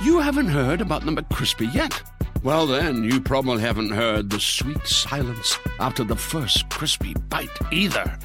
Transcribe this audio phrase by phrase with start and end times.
[0.00, 2.02] You haven't heard about the McCrispy yet?
[2.44, 8.16] Well, then, you probably haven't heard the sweet silence after the first crispy bite either.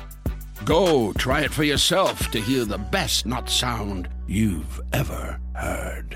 [0.66, 6.16] Go try it for yourself to hear the best nut sound you've ever heard.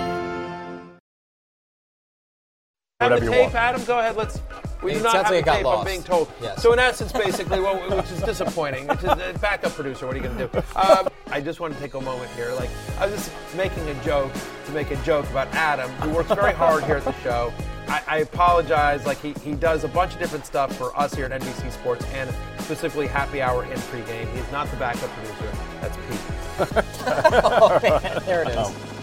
[3.01, 3.55] Have Whatever the you tape, want.
[3.55, 3.83] Adam.
[3.85, 4.15] Go ahead.
[4.15, 4.39] Let's.
[4.83, 5.65] We do not have the it got tape.
[5.65, 6.31] I'm being told.
[6.39, 6.61] Yes.
[6.61, 10.05] So in essence, basically, what, which is disappointing, which is a backup producer.
[10.05, 10.57] What are you going to do?
[10.75, 12.53] Um, I just want to take a moment here.
[12.53, 14.31] Like I was just making a joke
[14.67, 17.51] to make a joke about Adam, who works very hard here at the show.
[17.87, 19.03] I, I apologize.
[19.07, 22.05] Like he, he does a bunch of different stuff for us here at NBC Sports
[22.13, 24.31] and specifically Happy Hour and pregame.
[24.35, 25.57] He's not the backup producer.
[25.81, 26.85] That's Pete.
[27.43, 29.00] Oh, man, there it is.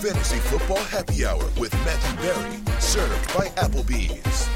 [0.00, 4.48] Fantasy Football Happy Hour with Matthew Berry, served by Applebee's.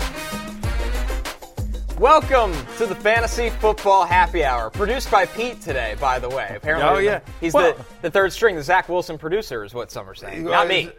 [1.99, 6.53] Welcome to the Fantasy Football Happy Hour, produced by Pete today, by the way.
[6.57, 7.21] Apparently, Oh, yeah.
[7.41, 10.45] he's Well- the, the third string, the Zach Wilson producer, is what some are saying.
[10.45, 10.91] Not me.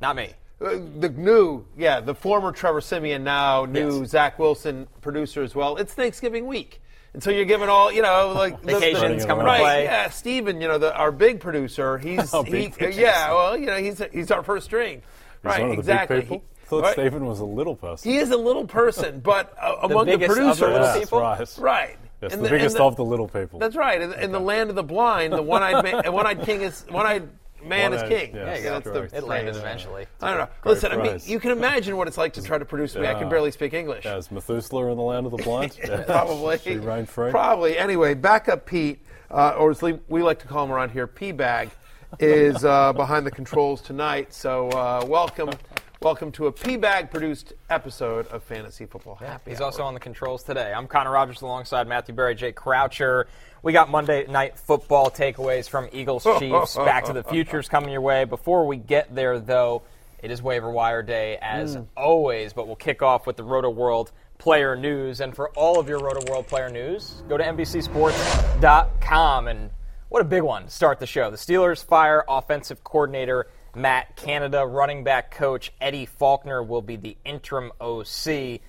[0.00, 0.30] Not me.
[0.60, 4.10] Uh, the new, yeah, the former Trevor Siemian, now new Yes.
[4.10, 5.76] Zach Wilson producer as well.
[5.76, 6.80] It's Thanksgiving week.
[7.14, 9.84] And so you're giving all, you know, like the- the- Vacations coming to right, play.
[9.84, 13.00] Yeah, Steven, you know, the, our big producer, he's, Oh, big producer.
[13.00, 14.96] yeah, well, you know, he's he's our first string.
[15.42, 16.16] He's right, one of the exactly.
[16.16, 16.36] big people.
[16.38, 16.92] He- I thought right.
[16.94, 18.10] Stephen was a little person.
[18.10, 20.98] He is a little person, but uh, among the, biggest of the producers, little Yes,
[21.00, 21.20] people?
[21.20, 21.58] right.
[21.58, 21.96] right?
[22.22, 23.58] Yes, And the and biggest of the little people.
[23.58, 24.00] That's right.
[24.00, 27.28] In, in the land of the blind, the one-eyed man, one-eyed king is one-eyed
[27.64, 28.34] man is One-eyed, king.
[28.36, 28.70] Yeah, There you go.
[28.70, 29.12] that's the correct.
[29.14, 29.62] It landed phrase.
[29.62, 30.06] eventually.
[30.20, 30.48] I don't know.
[30.62, 33.06] Great Listen, I mean, you can imagine what it's like to try to produce me.
[33.06, 34.04] I can barely speak English.
[34.04, 35.78] Yeah, is Methuselah in the land of the blind?
[36.06, 36.58] Probably.
[36.58, 37.30] She reigned free.
[37.30, 37.78] Probably.
[37.78, 41.32] Anyway, backup Pete, uh, or as we we like to call him around here, P
[41.32, 41.70] Bag,
[42.18, 44.32] is uh, behind the controls tonight.
[44.34, 45.50] So uh, welcome,
[46.02, 49.66] welcome to a P Bag produced episode of Fantasy Football Happy He's Hour.
[49.66, 50.72] also on the controls today.
[50.72, 53.28] I'm Connor Rogers alongside Matthew Berry, Jake Croucher.
[53.62, 58.00] We got Monday night football takeaways from Eagles Chiefs, Back to the Futures coming your
[58.00, 58.24] way.
[58.24, 59.82] Before we get there, though,
[60.20, 61.82] it is waiver wire day as hmm.
[61.96, 65.20] always, but we'll kick off with the Rotoworld player news.
[65.20, 69.46] And for all of your Rotoworld player news, go to NBCSports.com.
[69.46, 69.70] And
[70.08, 71.30] what a big one to start the show.
[71.30, 77.16] The Steelers fire offensive coordinator Matt Canada, running back coach Eddie Faulkner will be the
[77.24, 78.60] interim OC.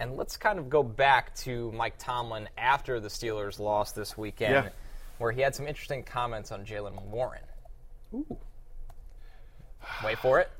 [0.00, 4.52] And let's kind of go back to Mike Tomlin after the Steelers lost this weekend,
[4.52, 4.68] Yeah.
[5.18, 7.42] where he had some interesting comments on Jaylen Warren.
[8.14, 8.36] Ooh.
[10.04, 10.50] Wait for it.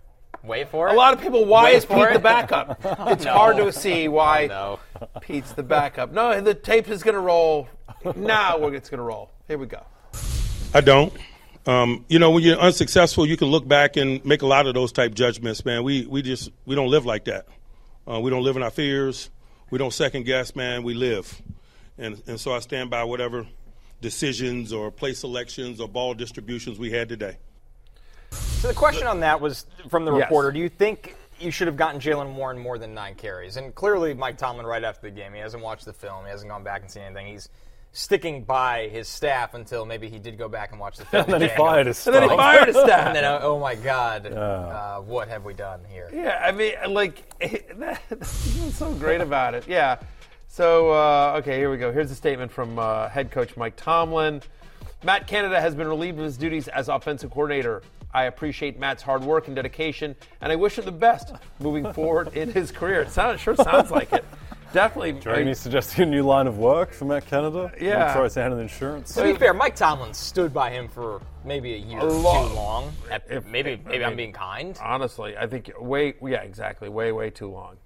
[0.43, 0.93] Wait for it.
[0.93, 2.13] A lot of people, why Wait is for Pete it.
[2.15, 2.79] the backup?
[3.13, 4.79] It's hard to see why no.
[5.21, 6.13] Pete's the backup.
[6.13, 7.69] No, the tape is going to roll.
[8.17, 9.31] Now we're- it's going to roll.
[9.49, 9.83] Here we go.
[10.75, 11.13] I don't.
[11.67, 14.75] Um, you know, when you're unsuccessful, you can look back and make a lot of
[14.75, 15.83] those type judgments, man.
[15.83, 17.47] We we just we don't live like that.
[18.11, 19.31] Uh, we don't live in our fears.
[19.71, 20.83] We don't second guess, man.
[20.83, 21.41] We live,
[21.97, 23.47] and and so I stand by whatever
[24.03, 27.39] decisions or play selections or ball distributions we had today.
[28.31, 30.25] So the question on that was from the Yes.
[30.25, 33.57] reporter: Do you think you should have gotten Jaylen Warren more than nine carries?
[33.57, 36.51] And clearly, Mike Tomlin, right after the game, he hasn't watched the film, he hasn't
[36.51, 37.29] gone back and seen anything.
[37.29, 37.49] He's
[37.95, 41.25] sticking by his staff until maybe he did go back and watch the film.
[41.25, 41.57] And then he again.
[41.57, 43.07] fired his And then he fired his staff.
[43.07, 46.11] And then, oh, oh my God, uh, what have we done here?
[46.13, 47.23] Yeah, I mean, like,
[47.79, 49.67] that's so great about it.
[49.69, 49.99] Yeah.
[50.49, 51.93] So, uh, okay, here we go.
[51.93, 54.43] Here's a statement from uh, head coach Mike Tomlin.
[55.05, 57.83] Matt Canada has been relieved of his duties as offensive coordinator.
[58.13, 62.35] I appreciate Matt's hard work and dedication, and I wish him the best moving forward
[62.37, 63.03] in his career.
[63.03, 64.25] It sounds, sure sounds like it.
[64.75, 65.31] Definitely.
[65.31, 67.71] Are you suggesting a new line of work for Matt Canada?
[67.81, 68.13] Yeah.
[68.13, 69.15] Throw his hand in insurance.
[69.15, 72.55] To be fair, Mike Tomlin stood by him for maybe a year A long- too
[72.57, 72.93] long.
[73.31, 74.77] If- maybe if- I maybe I'm mean, being kind.
[74.83, 77.77] honestly, I think way, yeah, exactly, way, way too long.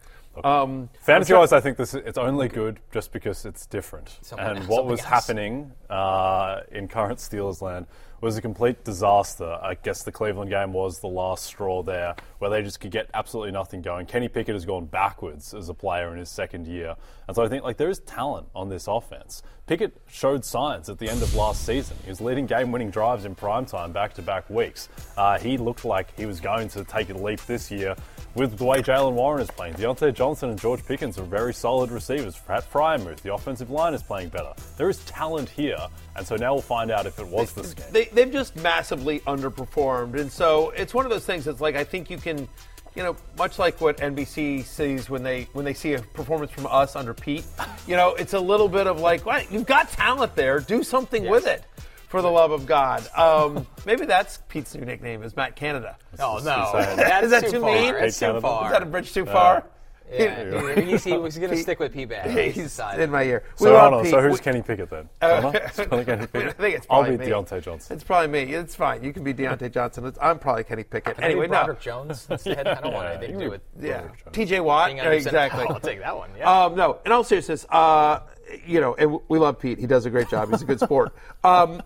[0.43, 4.19] Um, Fantasy I'm try- wise, I think this it's only good just because it's different.
[4.23, 5.09] Something- and what was else.
[5.09, 7.87] happening uh, in current Steelers land
[8.21, 9.59] was a complete disaster.
[9.63, 13.09] I guess the Cleveland game was the last straw there, where they just could get
[13.15, 14.07] absolutely nothing going.
[14.07, 17.49] Kenny Pickett has gone backwards as a player in his second year, and so I
[17.49, 19.43] think like there is talent on this offense.
[19.67, 21.97] Pickett showed signs at the end of last season.
[22.03, 24.89] He was leading game-winning drives in primetime back-to-back weeks.
[25.15, 27.95] Uh, he looked like he was going to take a leap this year
[28.35, 29.75] with the way Jaylen Warren is playing.
[29.75, 32.39] Diontae Johnson and George Pickens are very solid receivers.
[32.39, 34.55] Pat Freiermuth, the offensive line is playing better.
[34.79, 35.87] There is talent here,
[36.17, 37.85] and so now we'll find out if it was the scheme.
[37.91, 40.19] they, they've just massively underperformed.
[40.21, 42.49] And so it's one of those things that's like, I think you can,
[42.95, 46.67] you know, much like what NBC sees when they when they see a performance from
[46.67, 47.45] us under Pete,
[47.87, 51.29] you know, it's a little bit of like, well, you've got talent there, do something
[51.29, 51.65] with it.
[52.09, 55.99] For the love of God, um, maybe that's Pete's new nickname is Matt Canada.
[56.19, 56.97] Oh no, saying.
[56.97, 57.75] that's Is that too too far.
[57.75, 57.93] mean?
[57.93, 58.65] That's too far.
[58.65, 59.67] Is that a bridge too far?
[60.13, 62.53] Yeah, he, he's, he was going to stick with P Bag.
[62.53, 63.43] He's in my ear.
[63.61, 64.11] We So, love hold on, Pete.
[64.11, 65.09] so who's Kenny Pickett then?
[65.21, 65.59] Connor?
[65.59, 67.31] Is Connor Kenny I think it's I'll probably be me.
[67.31, 67.95] Diontae Johnson.
[67.95, 68.55] It's probably me.
[68.55, 69.05] It's fine.
[69.05, 70.07] You can be Diontae Johnson.
[70.07, 71.17] It's, I'm probably Kenny Pickett.
[71.17, 71.59] Can I be Anyway, no.
[71.65, 72.67] Broderick Jones instead.
[72.67, 73.61] I don't want anything you to do with.
[73.81, 74.61] Yeah, Broderick T.J.
[74.61, 74.89] Watt.
[74.89, 75.29] Being under center.
[75.29, 75.67] exactly.
[75.69, 76.31] I'll take that one.
[76.39, 76.65] Yeah.
[76.65, 78.21] Um, no, in all seriousness, uh,
[78.67, 79.79] you know, and we love Pete.
[79.79, 80.51] He does a great job.
[80.51, 81.15] He's a good sport.
[81.45, 81.83] Um,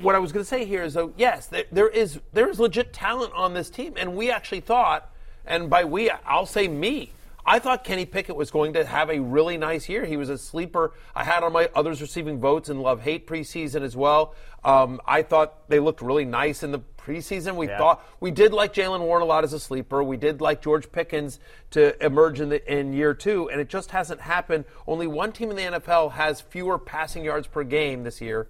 [0.00, 2.58] what I was going to say here is, though, yes, there, there is there is
[2.60, 5.10] legit talent on this team, and we actually thought,
[5.46, 7.12] and by we, I'll say me.
[7.48, 10.04] I thought Kenny Pickett was going to have a really nice year.
[10.04, 10.94] He was a sleeper.
[11.14, 14.34] I had on my others receiving votes in love hate preseason as well.
[14.64, 17.54] Um, I thought they looked really nice in the preseason.
[17.54, 17.78] We Yeah.
[17.78, 20.02] thought we did like Jaylen Warren a lot as a sleeper.
[20.02, 21.38] We did like George Pickens
[21.70, 24.64] to emerge in the in year two, and it just hasn't happened.
[24.88, 28.48] Only one team in the NFL has fewer passing yards per game this year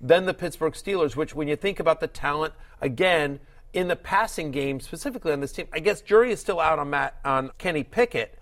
[0.00, 1.16] than the Pittsburgh Steelers.
[1.16, 3.40] Which, when you think about the talent again
[3.74, 6.88] in the passing game, specifically on this team, I guess jury is still out on
[6.88, 8.37] Matt on Kenny Pickett,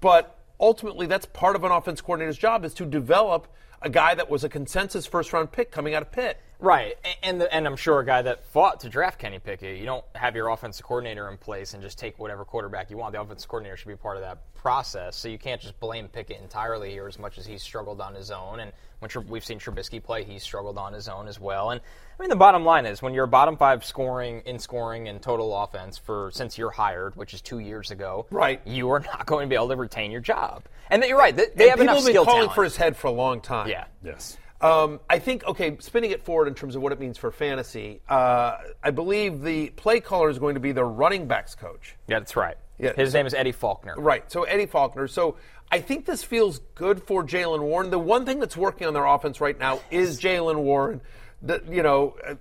[0.00, 3.48] but ultimately that's part of an offense coordinator's job is to develop
[3.82, 6.40] a guy that was a consensus first round pick coming out of Pitt.
[6.60, 9.78] Right, and the, and I'm sure a guy that fought to draft Kenny Pickett.
[9.78, 13.12] You don't have your offensive coordinator in place and just take whatever quarterback you want.
[13.12, 15.14] The offensive coordinator should be part of that process.
[15.14, 18.32] So you can't just blame Pickett entirely here, as much as he's struggled on his
[18.32, 18.58] own.
[18.58, 21.70] And when Tr- we've seen Trubisky play, he's struggled on his own as well.
[21.70, 21.80] And
[22.18, 25.56] I mean, the bottom line is when you're bottom five scoring in scoring and total
[25.56, 28.60] offense for since you're hired, which is two years ago, Right.
[28.66, 30.64] You are not going to be able to retain your job.
[30.90, 32.54] And you're right; they, they And have people enough have been calling talent.
[32.54, 33.68] for his head for a long time.
[33.68, 33.84] yeah.
[34.02, 34.36] Yes.
[34.60, 38.00] Um, I think, okay, spinning it forward in terms of what it means for fantasy,
[38.08, 41.94] uh, I believe the play caller is going to be the running backs coach.
[42.08, 42.56] Yeah, that's right.
[42.78, 43.94] Yeah, His name is Eddie Faulkner.
[43.96, 45.08] Right, so Eddie Faulkner.
[45.08, 45.36] So
[45.70, 47.90] I think this feels good for Jaylen Warren.
[47.90, 51.00] The one thing that's working on their offense right now is Jaylen Warren.
[51.42, 52.34] The, you know, uh,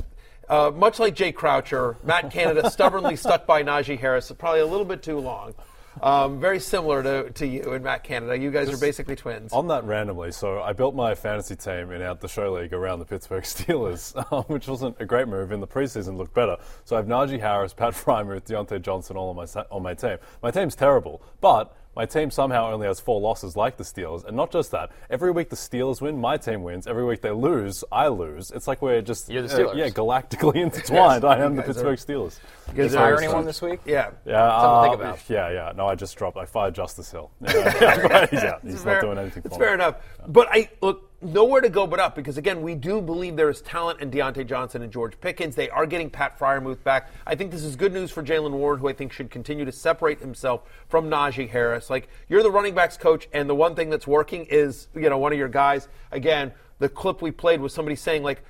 [0.50, 4.86] uh, much like Jay Croucher, Matt Canada stubbornly stuck by Najee Harris, probably a little
[4.86, 5.54] bit too long.
[6.02, 8.38] Um, very similar to, to you and Matt Canada.
[8.38, 9.54] You guys are basically twins.
[9.54, 13.00] On that randomly, so I built my fantasy team in out the show league around
[13.00, 15.52] the Pittsburgh Steelers, um, which wasn't a great move.
[15.52, 16.58] In the preseason, looked better.
[16.86, 20.18] So I have Najee Harris, Pat Freiermuth, Diontae Johnson all on my on my team.
[20.42, 24.24] My team's terrible, but my team somehow only has four losses like the Steelers.
[24.24, 26.86] And not just that, every week the Steelers win, my team wins.
[26.86, 28.52] Every week they lose, I lose.
[28.52, 29.78] It's like we're just You're the uh, Steelers.
[29.78, 31.26] yeah, galactically intertwined.
[31.26, 32.40] I am the Pittsburgh are- Steelers.
[32.76, 33.80] Did you are- hire anyone this week?
[33.84, 34.12] Yeah.
[34.26, 35.30] Yeah, Something to uh, think about.
[35.30, 35.74] Yeah, yeah.
[35.76, 36.38] No, I just dropped.
[36.38, 37.32] I fired Justice Hill.
[37.42, 39.66] Yeah, yeah, he's fair- not doing anything for It's me.
[39.66, 39.96] fair enough.
[40.28, 43.62] But I look nowhere to go but up because again, we do believe there is
[43.62, 45.56] talent in Diontae Johnson and George Pickens.
[45.56, 47.09] They are getting Pat Freiermuth back.
[47.26, 49.71] I think this is good news for Jaylen Warren, who I think should continue to
[49.71, 51.90] separate himself from Najee Harris.
[51.90, 55.18] Like you're the running backs coach, and the one thing that's working is you know
[55.18, 55.88] one of your guys.
[56.12, 58.44] Again, the clip we played was somebody saying like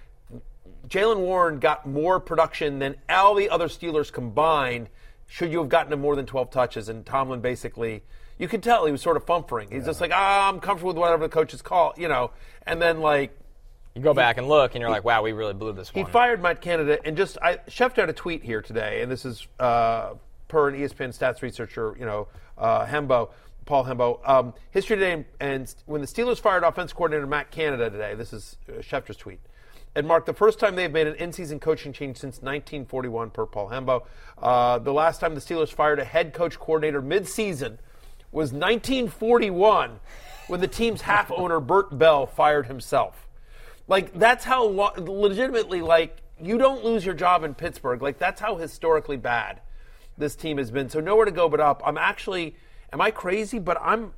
[0.88, 4.90] Jaylen Warren got more production than all the other Steelers combined.
[5.26, 6.88] Should you have gotten him more than 12 touches?
[6.88, 8.04] And Tomlin basically,
[8.38, 9.72] you could tell he was sort of fumfering.
[9.72, 12.32] He's just like, ah, I'm comfortable with whatever the coaches call, you know.
[12.66, 13.38] And then like
[13.96, 16.06] You go back and look, and you're like, wow, we really blew this one.
[16.06, 19.26] he fired Matt Canada and just I Schefter had a tweet here today, and this
[19.26, 20.14] is uh,
[20.48, 22.28] per an ESPN stats researcher, you know,
[22.58, 23.32] uh, Hembo,
[23.66, 24.20] Paul Hembo.
[24.28, 28.34] Um, history today, and, and when the Steelers fired offense coordinator Matt Canada today, this
[28.34, 29.40] is uh, Schefter's tweet.
[29.96, 33.70] It marked the first time they've made an in-season coaching change since 1941, per Paul
[33.70, 34.06] Hembo.
[34.38, 37.80] Uh, the last time the Steelers fired a head coach coordinator mid-season
[38.38, 40.00] was 1941,
[40.48, 43.28] when the team's half owner Bert Bell fired himself.
[43.88, 48.02] Like that's how lo- legitimately like you don't lose your job in Pittsburgh.
[48.02, 49.62] Like that's how historically bad
[50.18, 50.90] this team has been.
[50.90, 51.82] So nowhere to go but up.
[51.86, 52.56] I'm actually
[52.94, 53.60] am I crazy?
[53.60, 54.14] But I'm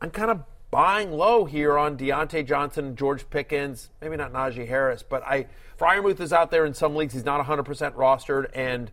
[0.00, 5.02] I'm kind of buying low here on Diontae Johnson, George Pickens, maybe not Najee Harris,
[5.02, 5.46] but I
[5.78, 7.14] Freiermuth is out there in some leagues.
[7.14, 8.90] He's not 100% rostered and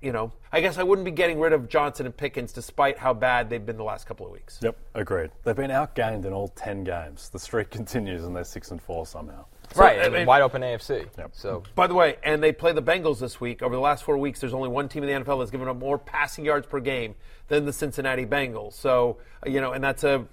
[0.00, 3.12] you know, I guess I wouldn't be getting rid of Johnson and Pickens despite how
[3.14, 4.58] bad they've been the last couple of weeks.
[4.62, 5.30] Yep, agreed.
[5.42, 7.28] They've been outgained in all 10 games.
[7.28, 9.44] The streak continues and they're 6 and 4 somehow.
[9.76, 11.06] right, I mean- wide open AFC.
[11.18, 11.30] Yep.
[11.32, 13.62] So By the way, and they play the Bengals this week.
[13.62, 15.76] Over the last four weeks, there's only one team in the NFL that's given up
[15.76, 17.14] more passing yards per game
[17.48, 18.72] than the Cincinnati Bengals.
[18.74, 20.26] So, you know, and that's a.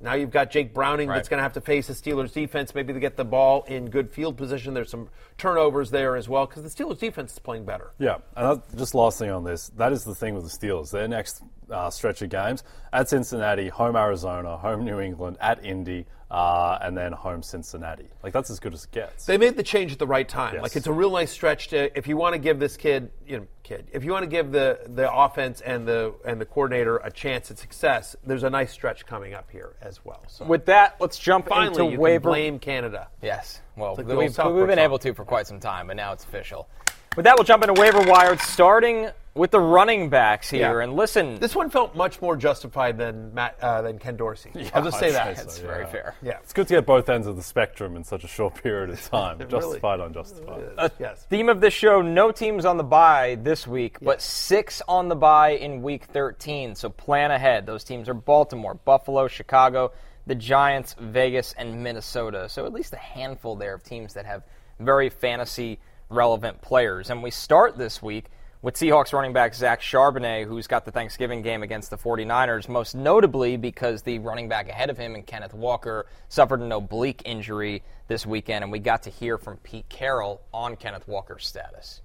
[0.00, 2.92] Now you've got Jake Browning that's going to have to face the Steelers defense, maybe
[2.92, 4.74] to get the ball in good field position.
[4.74, 7.92] There's some turnovers there as well because the Steelers defense is playing better.
[7.98, 10.90] Yeah, and just last thing on this, that is the thing with the Steelers.
[10.90, 12.62] Their next uh, stretch of games
[12.92, 18.08] at Cincinnati, home Arizona, home New England, at Indy, uh, and then home Cincinnati.
[18.22, 19.26] Like that's as good as it gets.
[19.26, 20.54] They made the change at the right time.
[20.54, 20.62] Yes.
[20.62, 23.38] Like it's a real nice stretch to if you want to give this kid, you
[23.38, 26.96] know, kid, if you want to give the the offense and the and the coordinator
[26.98, 30.22] a chance at success, there's a nice stretch coming up here as well.
[30.28, 32.22] So with that, let's jump finally, into you waiver.
[32.22, 33.08] can blame Canada.
[33.22, 33.60] Yes.
[33.76, 34.78] Well, like we've, we've been song.
[34.78, 36.68] able to for quite some time, but now it's official.
[37.16, 40.78] With that, we'll jump into waiver wire, starting with the running backs here.
[40.78, 40.84] Yeah.
[40.84, 44.50] And listen, This one felt much more justified than Matt uh, than Ken Dorsey.
[44.54, 45.36] Yeah, I'll just say I'd that.
[45.38, 46.14] say it's so, very fair.
[46.22, 46.38] Yeah.
[46.42, 49.02] It's good to get both ends of the spectrum in such a short period of
[49.10, 49.38] time.
[49.38, 49.50] Really.
[49.50, 50.90] Justified, unjustified.
[50.98, 51.24] yes.
[51.28, 55.16] Theme of this show: no teams on the bye this week, but six on the
[55.16, 56.74] bye in Week 13.
[56.74, 57.66] So plan ahead.
[57.66, 59.92] Those teams are Baltimore, Buffalo, Chicago,
[60.26, 62.48] the Giants, Vegas, and Minnesota.
[62.48, 64.42] So at least a handful there of teams that have
[64.80, 67.10] very fantasy relevant players.
[67.10, 68.26] And we start this week
[68.62, 72.94] with Seahawks running back Zach Charbonnet, who's got the Thanksgiving game against the 49ers, most
[72.94, 77.82] notably because the running back ahead of him and Kenneth Walker suffered an oblique injury
[78.08, 82.00] this weekend, and we got to hear from Pete Carroll on Kenneth Walker's status.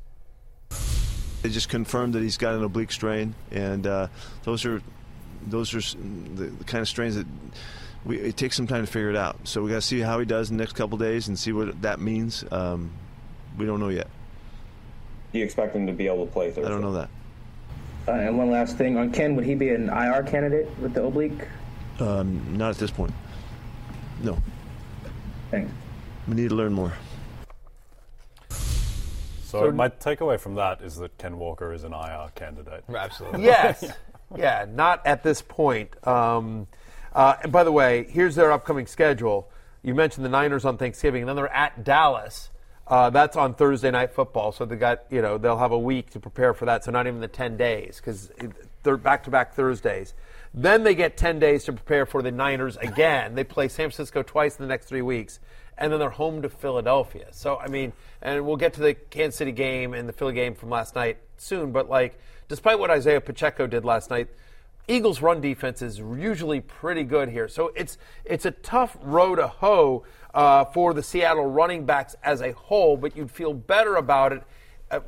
[1.41, 4.08] They just confirmed that he's got an oblique strain, and uh,
[4.43, 4.81] those are
[5.48, 5.98] those are
[6.36, 7.25] the, kind of strains that
[8.05, 9.48] we, it takes some time to figure it out.
[9.48, 11.51] So we got to see how he does in the next couple days and see
[11.51, 12.43] what that means.
[12.51, 12.91] Um,
[13.58, 14.08] we don't know yet.
[15.31, 16.65] Do you expect him to be able to play Thursday?
[16.65, 17.10] I don't know that.
[18.08, 21.03] Uh, and one last thing on Ken, would he be an IR candidate with the
[21.03, 21.48] oblique?
[22.00, 23.13] Um, not at this point.
[24.24, 24.38] No,
[25.50, 25.72] Thanks.
[26.27, 26.93] we need to learn more.
[29.51, 32.84] So, my takeaway from that is that Ken Walker is an IR candidate.
[32.93, 33.43] Absolutely.
[33.46, 33.84] Yes.
[34.38, 35.89] yeah, not at this point.
[36.08, 36.67] Um,
[37.13, 39.50] uh, and by the way, here's their upcoming schedule.
[39.84, 42.50] You mentioned the Niners on Thanksgiving, and then they're at Dallas.
[42.91, 46.10] Uh, that's on Thursday night football, so they got you know they'll have a week
[46.10, 46.83] to prepare for that.
[46.83, 48.29] So not even the ten days because
[48.83, 50.13] they're back to back Thursdays.
[50.53, 53.33] Then they get ten days to prepare for the Niners again.
[53.33, 55.39] they play San Francisco twice in the next three weeks,
[55.77, 57.27] and then they're home to Philadelphia.
[57.31, 60.53] So I mean, and we'll get to the Kansas City game and the Philly game
[60.53, 61.71] from last night soon.
[61.71, 62.19] But like,
[62.50, 64.27] despite what Isaiah Pacheco did last night,
[64.91, 67.48] Eagles' run defense is usually pretty good here.
[67.48, 72.41] So it's it's a tough row to hoe uh, for the Seattle running backs as
[72.41, 72.98] a whole.
[72.98, 74.43] But you'd feel better about it,
[74.91, 75.00] uh,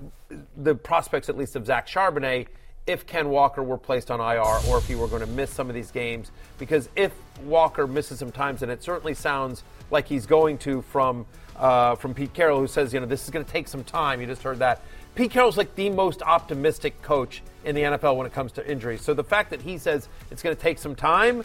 [0.57, 2.47] the prospects at least of Zach Charbonnet,
[2.87, 5.69] if Ken Walker were placed on IR or if he were going to miss some
[5.69, 6.31] of these games.
[6.57, 7.13] Because if
[7.43, 11.25] Walker misses some times, and it certainly sounds like he's going to from
[11.57, 14.21] uh, from Pete Carroll, who says you know this is going to take some time.
[14.21, 14.81] You just heard that.
[15.15, 19.01] Pete Carroll's like the most optimistic coach in the NFL when it comes to injuries.
[19.01, 21.43] So the fact that he says it's going to take some time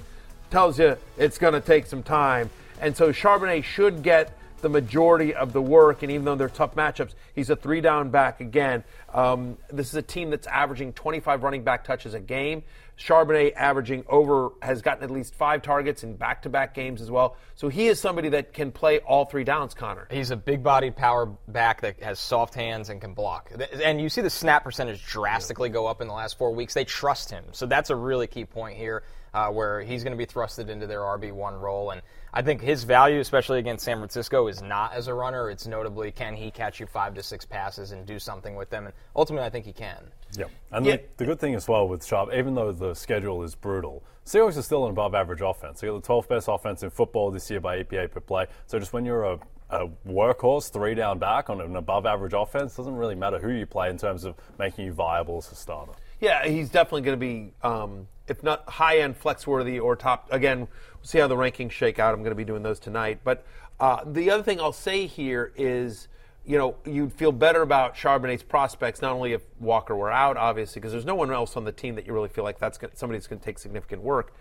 [0.50, 2.48] tells you it's going to take some time.
[2.80, 6.02] And so Charbonnet should get the majority of the work.
[6.02, 8.84] And even though they're tough matchups, he's a three down back again.
[9.12, 12.62] Um, this is a team that's averaging 25 running back touches a game.
[12.98, 17.10] Charbonnet averaging over has gotten at least five targets in back to back games as
[17.10, 17.36] well.
[17.54, 20.08] So he is somebody that can play all three downs, Connor.
[20.10, 23.52] He's a big bodied power back that has soft hands and can block.
[23.82, 26.74] And you see the snap percentage drastically go up in the last four weeks.
[26.74, 27.44] They trust him.
[27.52, 30.86] So that's a really key point here uh, where he's going to be thrusted into
[30.86, 31.90] their RB1 role.
[31.90, 32.02] And
[32.32, 35.50] I think his value, especially against San Francisco, is not as a runner.
[35.50, 38.86] It's notably can he catch you five to six passes and do something with them?
[38.86, 40.10] And ultimately, I think he can.
[40.36, 40.96] Yeah, and Yeah.
[40.96, 44.58] The, the good thing as well with Sharp, even though the schedule is brutal, Seahawks
[44.58, 45.80] are still an above-average offense.
[45.80, 48.46] They got the 12th best offense in football this year by EPA per play.
[48.66, 49.38] So just when you're a,
[49.70, 53.88] a workhorse, three down back on an above-average offense, doesn't really matter who you play
[53.88, 55.92] in terms of making you viable as a starter.
[56.20, 60.28] Yeah, he's definitely going to be, um, if not high end flex worthy or top.
[60.30, 60.68] Again, we'll
[61.04, 62.12] see how the rankings shake out.
[62.12, 63.20] I'm going to be doing those tonight.
[63.24, 63.46] But
[63.80, 66.08] uh, the other thing I'll say here is,
[66.48, 70.80] you know, you'd feel better about Charbonnet's prospects not only if Walker were out, obviously,
[70.80, 72.96] because there's no one else on the team that you really feel like that's gonna,
[72.96, 74.34] somebody's going to take significant work.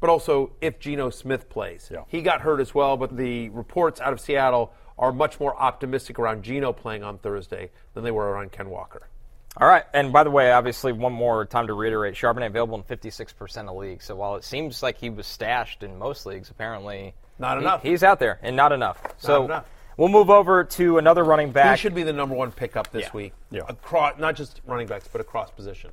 [0.00, 2.98] But also if Geno Smith plays, he got hurt as well.
[2.98, 7.70] But the reports out of Seattle are much more optimistic around Geno playing on Thursday
[7.94, 9.08] than they were around Ken Walker.
[9.56, 12.82] All right, and by the way, obviously, one more time to reiterate: Charbonnet available in
[12.82, 14.04] 56% of leagues.
[14.04, 17.82] So while it seems like he was stashed in most leagues, apparently Not he- enough.
[17.82, 19.00] He's out there, and not enough.
[19.16, 19.64] so enough.
[19.96, 21.78] We'll move over to another running back.
[21.78, 23.10] He should be the number one pickup this Yeah.
[23.12, 23.32] week.
[23.50, 23.62] Yeah.
[23.68, 25.90] Across, not just running backs, but across position.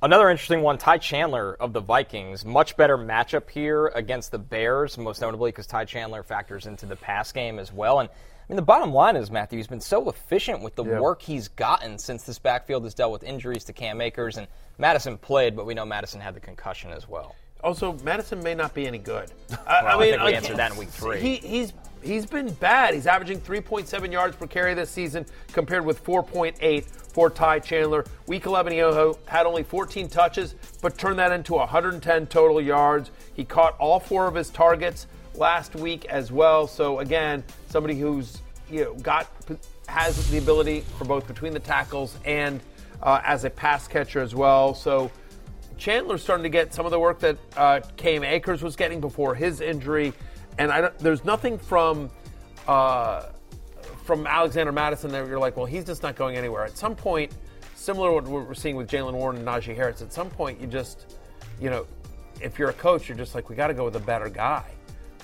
[0.00, 2.44] Another interesting one, Ty Chandler of the Vikings.
[2.44, 6.94] Much better matchup here against the Bears, most notably because Ty Chandler factors into the
[6.96, 7.98] pass game as well.
[8.00, 8.12] And I
[8.52, 11.00] mean, the bottom line is Matthew, he's been so efficient with the Yeah.
[11.00, 14.46] work he's gotten since this backfield has dealt with injuries to Cam Akers and
[14.78, 17.34] Mattison played, but we know Mattison had the concussion as well.
[17.64, 19.32] Also, Mattison may not be any good.
[19.50, 21.18] Well, I think we answered that in week three.
[21.20, 22.94] He, he's he's been bad.
[22.94, 28.04] He's averaging 3.7 yards per carry this season, compared with 4.8 for Ty Chandler.
[28.26, 33.10] Week 11, he had only 14 touches, but turned that into 110 total yards.
[33.34, 36.66] He caught all four of his targets last week as well.
[36.66, 39.28] So again, somebody who's you know got
[39.86, 42.60] has the ability for both between the tackles and
[43.02, 44.74] uh, as a pass catcher as well.
[44.74, 45.10] So.
[45.76, 49.36] Chandler's starting to get some of the work that uh, Cam Akers was getting before
[49.36, 50.12] his injury,
[50.58, 52.10] and I don't, there's nothing from
[52.66, 53.26] uh,
[54.04, 56.64] from Alexander Mattison that you're like, well, he's just not going anywhere.
[56.64, 57.32] At some point,
[57.74, 60.66] similar to what we're seeing with Jaylen Warren and Najee Harris, at some point you
[60.66, 61.16] just,
[61.60, 61.86] you know,
[62.40, 64.64] if you're a coach, you're just like, we got to go with a better guy.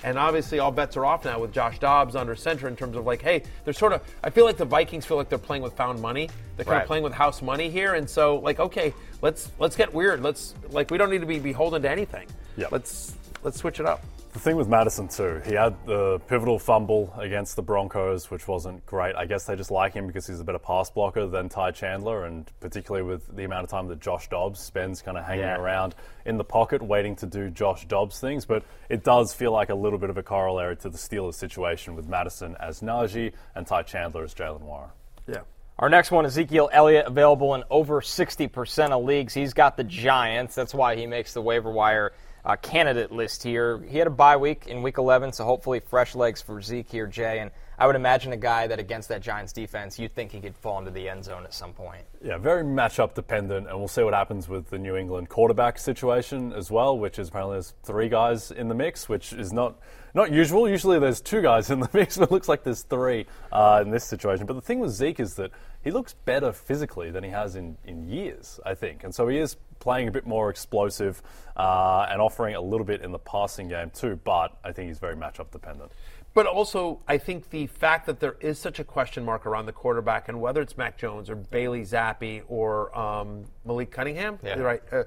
[0.03, 3.05] And obviously, all bets are off now with Josh Dobbs under center in terms of
[3.05, 4.01] like, hey, they're sort of.
[4.23, 6.29] I feel like the Vikings feel like they're playing with found money.
[6.57, 6.81] They're kind Right.
[6.81, 10.21] of playing with house money here, and so like, okay, let's let's get weird.
[10.21, 12.27] Let's like, we don't need to be beholden to anything.
[12.55, 12.67] Yeah.
[12.71, 14.03] Let's let's switch it up.
[14.35, 18.85] The thing with Mattison too, he had the pivotal fumble against the Broncos, which wasn't
[18.85, 19.15] great.
[19.15, 22.25] I guess they just like him because he's a better pass blocker than Ty Chandler,
[22.25, 25.55] and particularly with the amount of time that Josh Dobbs spends kind of hanging Yeah.
[25.57, 28.45] around in the pocket, waiting to do Josh Dobbs things.
[28.45, 31.95] But it does feel like a little bit of a corollary to the Steelers situation
[31.95, 34.89] with Mattison as Najee and Ty Chandler as Jaylen Warren.
[35.27, 35.43] Yeah.
[35.79, 39.33] Our next one, Ezekiel Elliott, available in over 60% of leagues.
[39.33, 40.55] He's got the Giants.
[40.55, 42.11] That's why he makes the waiver wire
[42.45, 43.83] uh, candidate list here.
[43.89, 47.07] He had a bye week in week 11, so hopefully fresh legs for Zeke here,
[47.07, 47.39] Jay.
[47.39, 50.55] And I would imagine a guy that against that Giants defense, you'd think he could
[50.55, 52.03] fall into the end zone at some point.
[52.23, 56.53] Yeah, very matchup dependent, and we'll see what happens with the New England quarterback situation
[56.53, 59.75] as well, which is apparently there's three guys in the mix, which is not
[60.13, 60.69] not usual.
[60.69, 63.91] Usually there's two guys in the mix, but it looks like there's three uh, in
[63.91, 64.45] this situation.
[64.45, 65.51] But the thing with Zeke is that
[65.85, 69.37] he looks better physically than he has in, in years, I think, and so he
[69.37, 71.21] is playing a bit more explosive
[71.55, 74.19] uh, and offering a little bit in the passing game too.
[74.23, 75.91] But I think he's very matchup dependent.
[76.33, 79.71] But also, I think the fact that there is such a question mark around the
[79.73, 84.59] quarterback, and whether it's Mac Jones or Bailey Zappe or um, Malik Cunningham, Yeah.
[84.59, 84.81] right?
[84.91, 85.03] Uh,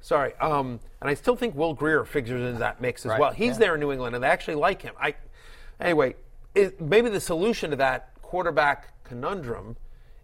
[0.00, 3.32] sorry, um, and I still think Will Grier figures into that mix as Right, well.
[3.32, 3.58] He's yeah.
[3.58, 4.94] there in New England, and they actually like him.
[4.98, 5.14] I,
[5.78, 6.16] anyway,
[6.54, 9.76] it, maybe the solution to that quarterback conundrum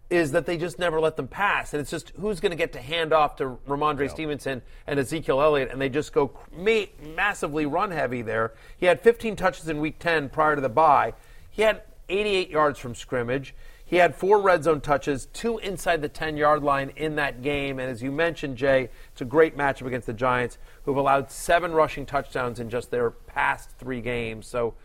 [0.09, 2.73] is that they just never let them pass, and it's just who's going to get
[2.73, 7.65] to hand off to Rhamondre Stevenson and Ezekiel Elliott, and they just go ma- massively
[7.65, 8.53] run heavy there.
[8.75, 11.13] He had 15 touches in Week 10 prior to the bye.
[11.51, 13.53] He had 88 yards from scrimmage.
[13.85, 17.79] He had four red zone touches, two inside the 10 yard line in that game.
[17.79, 21.71] And as you mentioned, Jay, it's a great matchup against the Giants, who've allowed seven
[21.71, 24.45] rushing touchdowns in just their past three games.
[24.45, 24.75] So,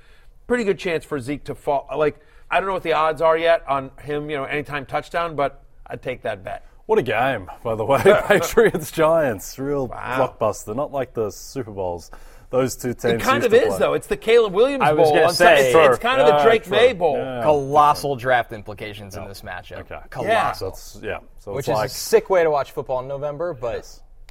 [0.46, 1.86] pretty good chance for Zeke to fall.
[1.94, 2.18] Like,
[2.54, 5.64] I don't know what the odds are yet on him, you know, anytime touchdown, but
[5.88, 6.64] I'd take that bet.
[6.86, 8.00] What a game, by the way.
[8.28, 10.36] Patriots Giants, real Wow.
[10.38, 10.76] blockbuster.
[10.76, 12.12] Not like the Super Bowls.
[12.50, 13.14] Those two teams.
[13.14, 13.78] It kind used of to is, play.
[13.80, 13.94] though.
[13.94, 15.16] It's the Caleb Williams I was Bowl.
[15.16, 16.76] gonna say- it's, it's kind of the Drake true.
[16.76, 17.16] May Bowl.
[17.16, 17.42] Yeah.
[17.42, 19.78] Colossal draft implications in this matchup.
[19.90, 19.98] Okay.
[20.10, 20.70] Colossal.
[20.70, 21.18] That's yeah.
[21.40, 23.84] So Which it's is like a sick way to watch football in November, but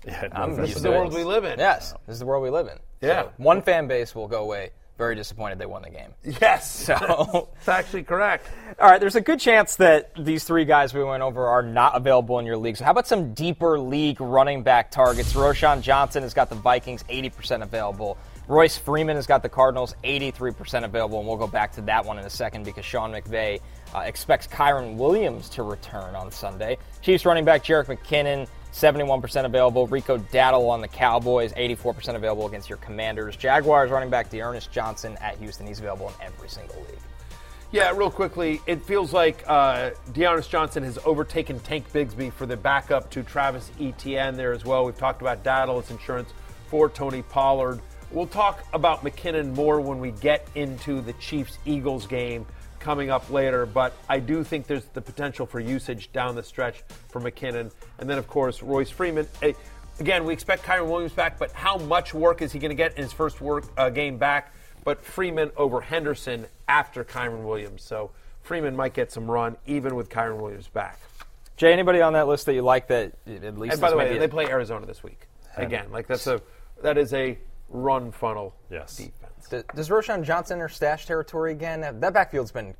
[0.07, 1.59] yeah, um, I'm November This is the world we live in.
[1.59, 2.77] Yes, this is the world we live in.
[3.01, 3.23] Yeah.
[3.23, 6.13] So one fan base will go away very disappointed they won the game.
[6.23, 6.69] Yes.
[6.83, 8.47] So- it's actually correct.
[8.79, 11.95] All right, there's a good chance that these three guys we went over are not
[11.95, 12.77] available in your league.
[12.77, 15.33] So how about some deeper league running back targets?
[15.33, 18.17] Roschon Johnson has got the Vikings 80% available.
[18.47, 22.19] Royce Freeman has got the Cardinals 83% available, and we'll go back to that one
[22.19, 23.61] in a second because Sean McVay
[23.95, 26.77] uh, expects Kyren Williams to return on Sunday.
[27.01, 29.87] Chiefs running back Jerick McKinnon 71% available.
[29.87, 33.37] Rico Dowdle on the Cowboys, 84% available against your Commanders.
[33.37, 35.67] Jaguars running back D'Ernest Johnson at Houston.
[35.67, 36.99] He's available in every single league.
[37.71, 42.57] Yeah, real quickly, it feels like uh, D'Ernest Johnson has overtaken Tank Bigsby for the
[42.57, 44.85] backup to Travis Etienne there as well.
[44.85, 46.29] We've talked about Dowdle's insurance
[46.67, 47.79] for Tony Pollard.
[48.11, 52.45] We'll talk about McKinnon more when we get into the Chiefs Eagles game
[52.83, 56.83] coming up later, but I do think there's the potential for usage down the stretch
[57.09, 57.71] for McKinnon.
[57.97, 59.27] And then, of course, Royce Freeman.
[59.99, 62.97] Again, we expect Kyren Williams back, but how much work is he going to get
[62.97, 64.53] in his first work uh, game back?
[64.83, 67.83] But Freeman over Henderson after Kyren Williams.
[67.83, 70.99] So Freeman might get some run even with Kyren Williams back.
[71.55, 74.17] Jay, anybody on that list that you like that at least And by the way,
[74.17, 75.27] they play Arizona this week.
[75.55, 76.41] Again, like that's a
[76.81, 77.37] that is a
[77.69, 78.97] run funnel Yes.
[78.97, 79.22] defense.
[79.49, 81.81] Does- Roschon Johnson or stash territory again?
[81.81, 82.75] That backfield's been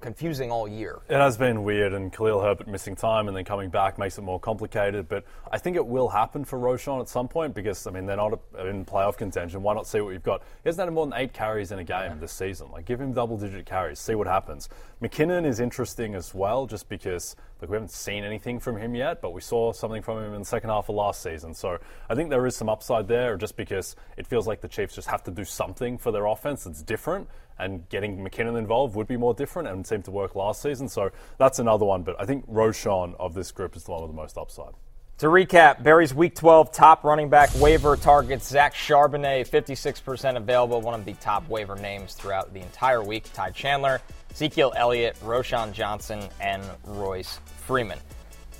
[0.00, 1.00] confusing all year.
[1.08, 4.22] It has been weird, and Khalil Herbert missing time and then coming back makes it
[4.22, 5.08] more complicated.
[5.08, 8.16] But I think it will happen for Roschon at some point because, I mean, they're
[8.16, 9.62] not in playoff contention.
[9.62, 10.42] Why not see what we've got?
[10.62, 12.70] He hasn't had more than eight carries in a game this season.
[12.70, 14.68] Like, give him double digit carries, see what happens.
[15.02, 19.20] McKinnon is interesting as well, just because like, we haven't seen anything from him yet,
[19.22, 21.54] but we saw something from him in the second half of last season.
[21.54, 21.78] So
[22.08, 25.08] I think there is some upside there, just because it feels like the Chiefs just
[25.08, 27.28] have to do something for their offense that's different
[27.58, 30.88] and getting McKinnon involved would be more different and seemed to work last season.
[30.88, 32.02] So that's another one.
[32.02, 34.74] But I think Roschon of this group is the one with the most upside.
[35.18, 40.92] To recap, Berry's Week 12 top running back waiver targets Zach Charbonnet, 56% available, one
[40.92, 43.24] of the top waiver names throughout the entire week.
[43.32, 47.98] Ty Chandler, Ezekiel Elliott, Roschon Johnson, and Royce Freeman.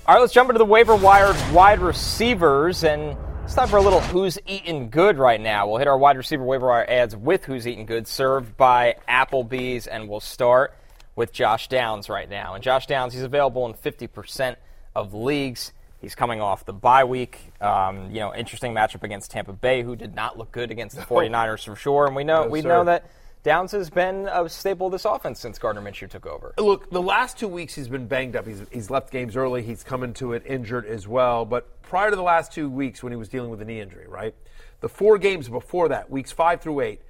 [0.07, 3.15] All right, let's jump into the waiver wire wide receivers and
[3.47, 5.67] it's time for a little Who's Eating Good right now.
[5.67, 9.87] We'll hit our wide receiver waiver wire ads with Who's Eating Good, served by Applebee's,
[9.87, 10.75] and we'll start
[11.15, 12.55] with Josh Downs right now.
[12.55, 14.57] And Josh Downs, he's available in 50%
[14.95, 15.71] of leagues.
[16.01, 17.39] He's coming off the bye week.
[17.61, 21.01] Um, you know, interesting matchup against Tampa Bay, who did not look good against the
[21.03, 22.05] 49ers for sure.
[22.05, 22.67] And we know No, we sir.
[22.67, 23.09] know that
[23.47, 26.53] Downs has been a staple of this offense since Gardner Minshew took over.
[26.57, 28.45] Look, the last two weeks he's been banged up.
[28.45, 29.63] He's, he's left games early.
[29.63, 31.45] He's come into it injured as well.
[31.45, 34.05] But prior to the last two weeks when he was dealing with a knee injury,
[34.05, 34.35] right?
[34.81, 37.01] The four games before that, weeks five through eight,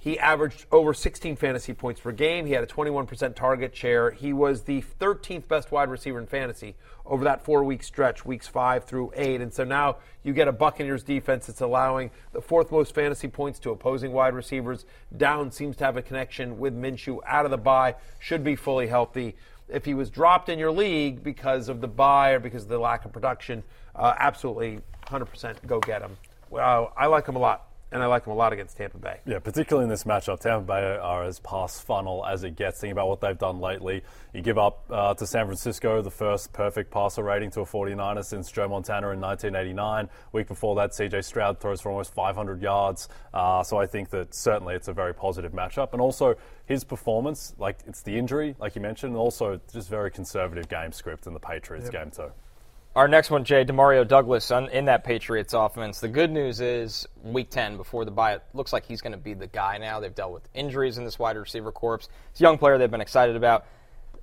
[0.00, 2.46] he averaged over 16 fantasy points per game.
[2.46, 4.12] He had a 21% target share.
[4.12, 8.46] He was the 13th best wide receiver in fantasy over that four week stretch, weeks
[8.46, 9.40] five through eight.
[9.40, 13.58] And so now you get a Buccaneers defense that's allowing the fourth most fantasy points
[13.60, 14.86] to opposing wide receivers.
[15.16, 18.86] Down seems to have a connection with Minshew out of the bye, should be fully
[18.86, 19.34] healthy.
[19.68, 22.78] If he was dropped in your league because of the bye or because of the
[22.78, 23.64] lack of production,
[23.96, 26.16] uh, absolutely 100% go get him.
[26.50, 29.20] Well, I like him a lot, and I like them a lot against Tampa Bay.
[29.24, 32.80] Yeah, particularly in this matchup, Tampa Bay are as pass funnel as it gets.
[32.80, 34.02] Thinking about what they've done lately,
[34.34, 38.24] you give up uh, to San Francisco the first perfect passer rating to a 49er
[38.24, 40.08] since Joe Montana in 1989.
[40.32, 43.08] Week before that, CJ Stroud throws for almost 500 yards.
[43.32, 46.34] Uh, so I think that certainly it's a very positive matchup, and also
[46.66, 50.92] his performance, like it's the injury, like you mentioned, and also just very conservative game
[50.92, 52.30] script in the Patriots game too.
[52.98, 56.00] Our next one, Jay Demario Douglas on, in that Patriots offense.
[56.00, 59.16] The good news is, Week 10 before the bye, it looks like he's going to
[59.16, 60.00] be the guy now.
[60.00, 62.08] They've dealt with injuries in this wide receiver corps.
[62.32, 63.66] It's a young player they've been excited about,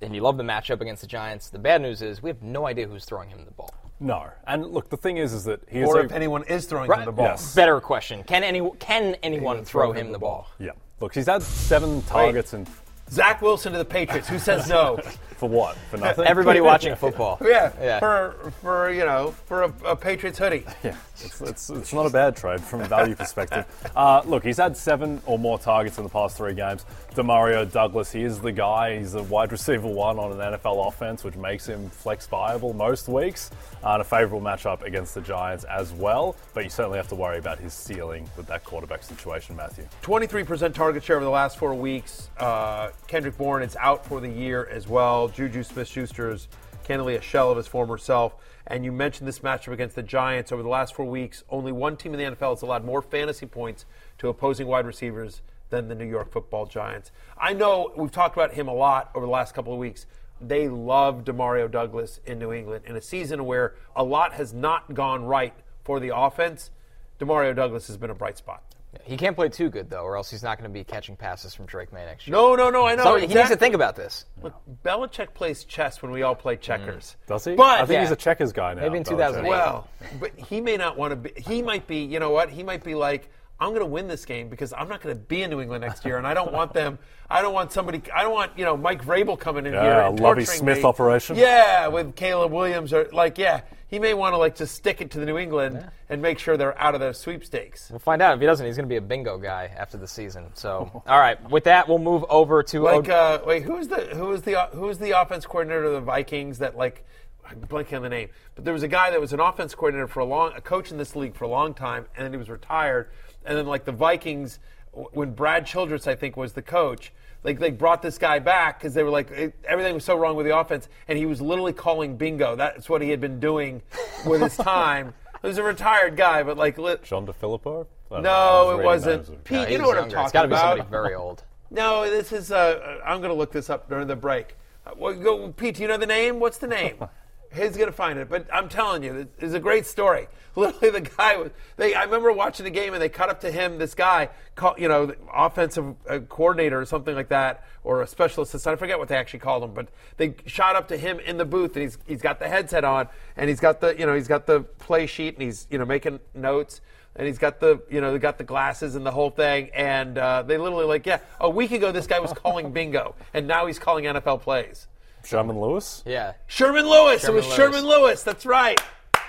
[0.02, 1.48] and you love the matchup against the Giants.
[1.48, 3.72] The bad news is we have no idea who's throwing him the ball.
[3.98, 6.66] No, and look, the thing is, is that he is Or a- if anyone is
[6.66, 6.98] throwing Right.
[6.98, 7.24] him the ball.
[7.28, 7.54] Yes.
[7.54, 10.48] Better question: Can any can anyone throw him the ball?
[10.58, 10.72] Yeah.
[11.00, 12.68] Look, he's had seven targets and
[13.10, 14.28] Zach Wilson to the Patriots.
[14.28, 14.96] Who says no?
[15.36, 15.76] for what?
[15.90, 16.24] For nothing.
[16.26, 17.38] Everybody watching football.
[17.44, 17.98] yeah, Yeah.
[18.00, 20.64] for for you know for a, a Patriots hoodie.
[20.82, 23.64] Yeah, it's, it's, it's not a bad trade from a value perspective.
[23.96, 26.84] Uh, look, he's had seven or more targets in the past three games.
[27.14, 28.98] Demario Douglas, he is the guy.
[28.98, 33.08] He's a wide receiver one on an NFL offense, which makes him flex viable most
[33.08, 33.50] weeks.
[33.82, 36.36] Uh, and a favourable matchup against the Giants as well.
[36.52, 39.88] But you certainly have to worry about his ceiling with that quarterback situation, Matthew.
[40.02, 42.28] 23% target share over the last four weeks.
[42.36, 45.28] Uh, Kendrick Bourne is out for the year as well.
[45.28, 46.48] Juju Smith Schuster Schuster's
[46.84, 48.34] candidly a shell of his former self.
[48.66, 51.44] And you mentioned this matchup against the Giants over the last four weeks.
[51.48, 53.86] Only one team in the NFL has allowed more fantasy points
[54.18, 57.12] to opposing wide receivers than the New York football Giants.
[57.38, 60.06] I know we've talked about him a lot over the last couple of weeks.
[60.40, 64.94] They love Demario Douglas in New England in a season where a lot has not
[64.94, 66.70] gone right for the offense.
[67.18, 68.62] Demario Douglas has been a bright spot.
[69.04, 71.54] He can't play too good though, or else he's not going to be catching passes
[71.54, 72.36] from Drake Maye next year.
[72.36, 73.04] No, no, no, I know.
[73.04, 74.24] So he needs to think about this.
[74.42, 74.54] Look,
[74.84, 77.16] Belichick plays chess when we all play checkers.
[77.24, 77.26] Mm.
[77.28, 77.54] Does he?
[77.54, 78.00] But I think Yeah.
[78.02, 78.82] he's a checkers guy now.
[78.82, 79.08] Maybe in Belichick.
[79.08, 79.48] 2008.
[79.48, 79.88] well,
[80.20, 81.32] but he may not want to be.
[81.40, 81.98] He might be.
[81.98, 82.50] You know what?
[82.50, 85.20] He might be like, I'm going to win this game because I'm not going to
[85.20, 86.98] be in New England next year, and I don't want them.
[87.30, 88.02] I don't want somebody.
[88.14, 90.78] I don't want you know Mike Vrabel coming in Yeah, here a and Lovie Smith
[90.78, 90.84] me.
[90.84, 91.36] operation.
[91.36, 93.62] Yeah, with Caleb Williams or like yeah.
[93.88, 96.56] He may want to like just stick it to the New England and make sure
[96.56, 97.88] they're out of the sweepstakes.
[97.88, 98.34] We'll find out.
[98.34, 100.46] If he doesn't, he's going to be a bingo guy after the season.
[100.54, 101.40] So, all right.
[101.50, 104.88] With that, we'll move over to Like, uh, wait, who's the who is the who
[104.88, 107.04] is the offense coordinator of the Vikings that like
[107.48, 110.08] I'm blanking on the name, but there was a guy that was an offense coordinator
[110.08, 112.38] for a long, a coach in this league for a long time, and then he
[112.38, 113.08] was retired,
[113.46, 114.58] and then like the Vikings,
[114.92, 117.12] when Brad Childress I think was the coach.
[117.44, 120.34] Like they brought this guy back because they were like it, everything was so wrong
[120.36, 122.56] with the offense, and he was literally calling bingo.
[122.56, 123.82] That's what he had been doing
[124.26, 125.14] with his time.
[125.42, 127.86] He was a retired guy, but like lit, John DeFilippo?
[128.10, 128.70] I don't know.
[128.70, 129.16] No, was it wasn't.
[129.16, 130.14] names of- Pete, Yeah, you know what I'm younger.
[130.16, 130.78] talking It's got to be about.
[130.78, 131.44] somebody very old.
[131.70, 132.50] No, this is.
[132.50, 134.56] Uh, I'm going to look this up during the break.
[134.86, 136.40] Uh, well, go, Pete, do you know the name?
[136.40, 136.96] What's the name?
[137.54, 140.28] He's gonna find it, but I'm telling you, it's a great story.
[140.56, 141.50] Literally, the guy was.
[141.76, 143.78] They, I remember watching the game, and they cut up to him.
[143.78, 148.42] This guy, call, you know, offensive uh, coordinator or something like that, or a special
[148.42, 148.72] assistant.
[148.72, 151.44] I forget what they actually called him, but they shot up to him in the
[151.44, 154.28] booth, and he's he's got the headset on, and he's got the you know he's
[154.28, 156.80] got the play sheet, and he's you know making notes.
[157.18, 159.70] And he's got the, you know, they got the glasses and the whole thing.
[159.72, 163.46] And uh, they literally like, yeah, a week ago this guy was calling bingo, and
[163.46, 164.86] now he's calling NFL plays.
[165.26, 166.02] Sherman Lewis?
[166.06, 166.34] Yeah.
[166.46, 167.22] Sherman Lewis.
[167.22, 167.56] Sherman it was Lewis.
[167.56, 168.22] Sherman Lewis.
[168.22, 168.80] That's right.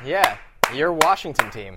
[0.06, 0.38] Yeah.
[0.74, 1.76] Your Washington team.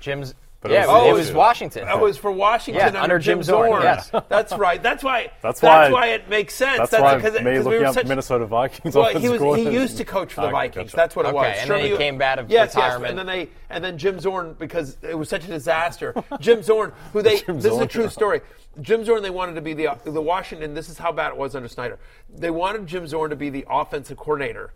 [0.00, 0.34] Jim's.
[0.62, 1.88] But it yeah, was it was Washington.
[1.88, 4.12] It was for Washington Yeah, under Jim Zorn, yes.
[4.28, 4.80] That's right.
[4.80, 5.32] That's why.
[5.42, 6.88] That's That's, why- why, it makes sense.
[6.88, 9.58] That's, why because- me because we looking were up such- Minnesota Vikings Well, he was
[9.58, 10.92] he used to coach for the Vikings.
[10.92, 11.56] That's what it Okay, was.
[11.62, 13.02] and then he Sherman- came out of yes, retirement.
[13.02, 16.14] Yes, and then they and then Jim Zorn because it was such a disaster.
[16.38, 18.40] Jim Zorn, who they Jim this is a true story.
[18.80, 20.74] Jim Zorn, they wanted to be the the Washington.
[20.74, 21.98] This is how bad it was under Snyder.
[22.32, 24.70] They wanted Jim Zorn to be the offensive coordinator.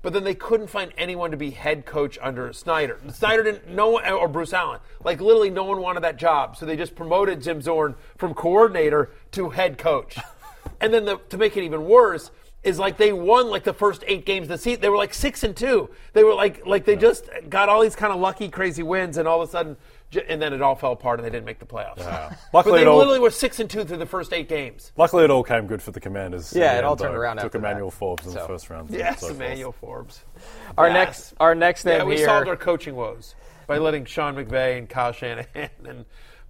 [0.00, 3.00] But then they couldn't find anyone to be head coach under Snyder.
[3.12, 4.80] Snyder didn't, no one, or Bruce Allen.
[5.02, 6.56] Like literally, no one wanted that job.
[6.56, 10.16] So they just promoted Jim Zorn from coordinator to head coach.
[10.80, 12.30] and then the, to make it even worse,
[12.62, 14.80] is like they won like the first eight games of the season.
[14.80, 15.90] They were like six and two.
[16.12, 19.26] They were like like they just got all these kind of lucky, crazy wins, and
[19.28, 19.76] all of a sudden,
[20.28, 21.98] and then it all fell apart, and they didn't make the playoffs.
[21.98, 22.30] Yeah.
[22.52, 24.92] But Luckily, they all- literally were six and two through the first eight games.
[24.96, 26.52] Luckily, it all came good for the Commanders.
[26.54, 27.18] Yeah, in the it all turned though.
[27.18, 27.66] around Took after that.
[27.68, 28.90] Emmanuel Forbes in So- the first round.
[28.92, 29.36] Yes, so forth.
[29.40, 30.20] Emmanuel Forbes.
[30.78, 30.94] Our Yes.
[30.94, 32.26] next, our next name Yeah, we here.
[32.26, 33.34] solved our coaching woes
[33.66, 36.04] by letting Sean McVay and Kyle Shanahan and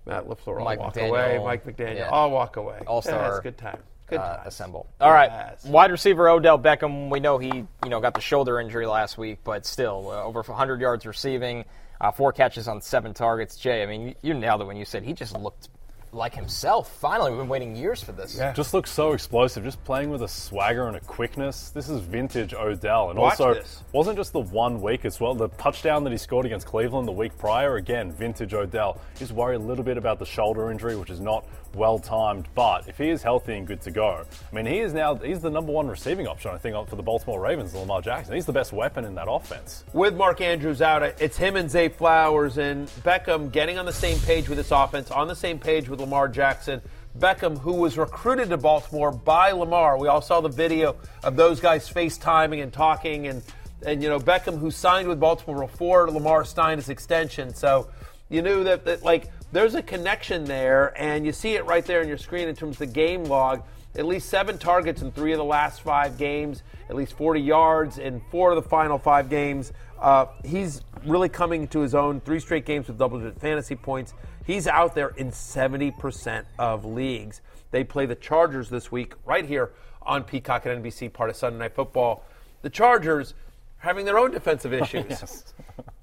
[0.06, 1.08] Matt LaFleur all Mike walk McDaniel.
[1.08, 1.40] away.
[1.44, 2.08] Mike McDaniel Yeah.
[2.10, 2.80] all walk away.
[2.86, 3.78] All-star, Yeah, it's good time.
[4.06, 4.46] Good uh, times.
[4.46, 4.86] assemble.
[5.02, 5.64] All right, Yes.
[5.66, 7.10] wide receiver Odell Beckham.
[7.10, 10.40] We know he, you know, got the shoulder injury last week, but still uh, over
[10.42, 11.66] 100 yards receiving,
[12.00, 13.56] uh, four catches on seven targets.
[13.56, 15.68] Jay, I mean, you, you nailed it when you said he just looked
[16.12, 16.90] like himself.
[17.00, 18.36] Finally, we've been waiting years for this.
[18.36, 18.52] Yeah.
[18.52, 21.70] Just looks so explosive, just playing with a swagger and a quickness.
[21.70, 23.10] This is vintage Odell.
[23.10, 23.82] And Watch also, this.
[23.92, 25.34] wasn't just the one week as well.
[25.34, 29.00] The touchdown that he scored against Cleveland the week prior, again, vintage Odell.
[29.16, 32.48] Just worry a little bit about the shoulder injury, which is not well timed.
[32.54, 35.40] But if he is healthy and good to go, I mean, he is now, he's
[35.40, 38.34] the number one receiving option, I think, for the Baltimore Ravens, Lamar Jackson.
[38.34, 39.84] He's the best weapon in that offense.
[39.92, 44.18] With Mark Andrews out, it's him and Zay Flowers and Beckham getting on the same
[44.20, 46.80] page with this offense, on the same page with Lamar Jackson.
[47.18, 49.98] Beckham, who was recruited to Baltimore by Lamar.
[49.98, 53.42] We all saw the video of those guys FaceTiming and talking, and
[53.84, 57.54] and you know Beckham, who signed with Baltimore before Lamar signed his extension.
[57.54, 57.88] So
[58.28, 62.00] you knew that, that like there's a connection there, and you see it right there
[62.00, 63.62] on your screen in terms of the game log.
[63.96, 67.98] At least seven targets in three of the last five games, at least 40 yards
[67.98, 69.72] in four of the final five games.
[69.98, 72.20] Uh, he's really coming to his own.
[72.20, 74.14] Three straight games with double-digit fantasy points.
[74.46, 77.40] He's out there in 70% of leagues.
[77.70, 81.58] They play the Chargers this week, right here on Peacock and NBC, part of Sunday
[81.58, 82.24] Night Football.
[82.62, 83.34] The Chargers
[83.78, 85.44] having their own defensive issues.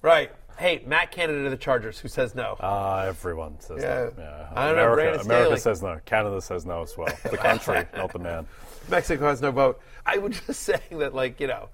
[0.02, 0.32] Right.
[0.58, 2.00] Hey, Matt Canada to the Chargers.
[2.00, 2.56] Who says no?
[2.60, 4.06] Uh, everyone says Yeah.
[4.06, 4.14] that.
[4.18, 4.48] Yeah.
[4.56, 6.00] I don't America, Brandon America says no.
[6.06, 7.14] Canada says no as well.
[7.24, 8.48] The country, not the man.
[8.90, 9.80] Mexico has no vote.
[10.06, 11.70] I was just saying that, like, you know,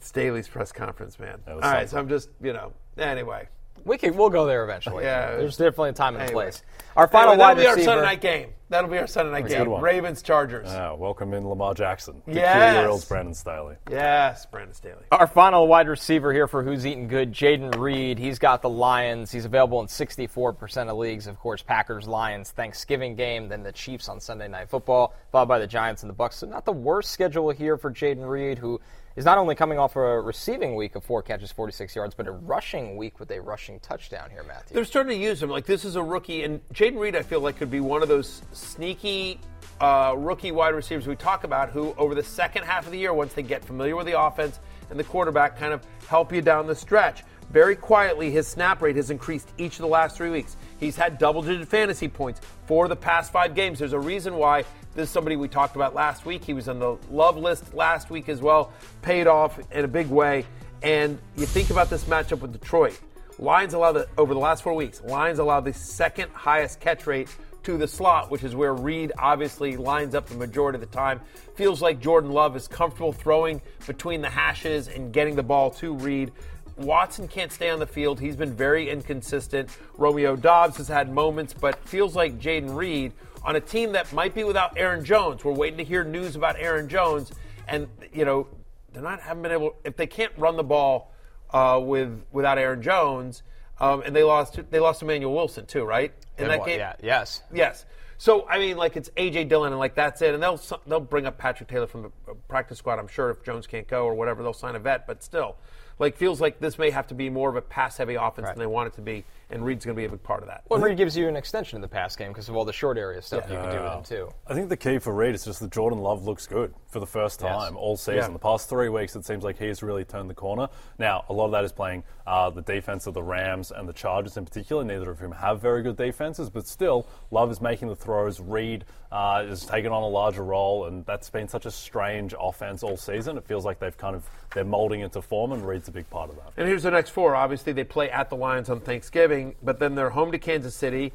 [0.00, 1.38] Staley's press conference, man.
[1.46, 3.48] All was right, so I'm just, you know, anyway.
[3.86, 5.04] We can, we'll go there eventually.
[5.04, 5.36] Yeah.
[5.36, 6.44] There's definitely a time and a Anyway.
[6.46, 6.62] place.
[6.96, 7.90] Our final Anyway, that'll wide be our receiver.
[7.92, 8.48] Sunday night game.
[8.68, 9.80] That'll be our Sunday night a game.
[9.80, 10.66] Ravens Chargers.
[10.66, 12.20] Yeah, welcome in Lamar Jackson.
[12.26, 12.74] The Yes.
[12.80, 13.76] Curious Brandon Staley.
[13.88, 15.04] Yes, Brandon Staley.
[15.12, 18.18] Our final wide receiver here for Who's Eating Good, Jayden Reed.
[18.18, 19.30] He's got the Lions.
[19.30, 21.28] He's available in 64% of leagues.
[21.28, 25.60] Of course, Packers, Lions, Thanksgiving game, then the Chiefs on Sunday Night Football, followed by
[25.60, 26.36] the Giants and the Bucks.
[26.36, 28.80] So not the worst schedule here for Jayden Reed, who
[29.16, 32.32] is not only coming off a receiving week of four catches, 46 yards, but a
[32.32, 34.74] rushing week with a rushing touchdown here, Matthew.
[34.74, 35.48] They're starting to use him.
[35.48, 38.08] Like, this is a rookie, and Jayden Reed, I feel like, could be one of
[38.08, 39.40] those sneaky
[39.80, 43.14] uh, rookie wide receivers we talk about who, over the second half of the year,
[43.14, 46.66] once they get familiar with the offense and the quarterback, kind of help you down
[46.66, 47.24] the stretch.
[47.50, 50.56] Very quietly, his snap rate has increased each of the last three weeks.
[50.78, 53.78] He's had double digit fantasy points for the past five games.
[53.78, 56.44] There's a reason why this is somebody we talked about last week.
[56.44, 60.08] He was on the love list last week as well, paid off in a big
[60.08, 60.44] way.
[60.82, 62.98] And you think about this matchup with Detroit.
[63.38, 65.02] Lions allow the over the last four weeks.
[65.02, 67.28] Lions allow the second highest catch rate
[67.64, 71.20] to the slot, which is where Reed obviously lines up the majority of the time.
[71.56, 75.94] Feels like Jordan Love is comfortable throwing between the hashes and getting the ball to
[75.94, 76.32] Reed.
[76.76, 78.20] Watson can't stay on the field.
[78.20, 79.70] He's been very inconsistent.
[79.96, 83.12] Romeo Doubs has had moments, but feels like Jayden Reed
[83.42, 85.44] on a team that might be without Aaron Jones.
[85.44, 87.32] We're waiting to hear news about Aaron Jones,
[87.66, 88.48] and you know
[88.92, 89.76] they're not haven't been able.
[89.84, 91.12] If they can't run the ball
[91.50, 93.42] uh, with without Aaron Jones,
[93.80, 96.12] um, and they lost they lost Emmanuel Wilson too, right?
[96.38, 97.42] In that game, Yeah, yes.
[97.52, 97.86] Yes.
[98.18, 101.26] So I mean, like it's AJ Dillon and like that's it, and they'll they'll bring
[101.26, 102.98] up Patrick Taylor from the uh, practice squad.
[102.98, 105.06] I'm sure if Jones can't go or whatever, they'll sign a vet.
[105.06, 105.56] But still,
[105.98, 108.58] like feels like this may have to be more of a pass heavy offense than
[108.58, 110.62] they want it to be, and Reed's going to be a big part of that.
[110.68, 112.98] Well, Reed gives you an extension of the pass game because of all the short
[112.98, 114.28] area stuff you can do with him too.
[114.46, 117.06] I think the key for Reed is just that Jordan Love looks good for the
[117.06, 117.50] first Yes.
[117.54, 118.16] time all season.
[118.16, 118.28] Yeah.
[118.28, 120.68] The past three weeks, it seems like he's really turned the corner.
[120.98, 123.92] Now, a lot of that is playing uh, the defense of the Rams and the
[123.92, 124.82] Chargers in particular.
[124.82, 128.40] Neither of whom have very good defenses, but still, Love is making the throws.
[128.40, 132.82] Reed uh, is taking on a larger role, and that's been such a strange offense
[132.82, 133.36] all season.
[133.36, 136.30] It feels like they've kind of they're molding into form, and Reed's a big part
[136.30, 136.52] of that.
[136.56, 137.36] And here's the next four.
[137.36, 141.12] Obviously, they play at the Lions on Thanksgiving, but then they're home to Kansas City.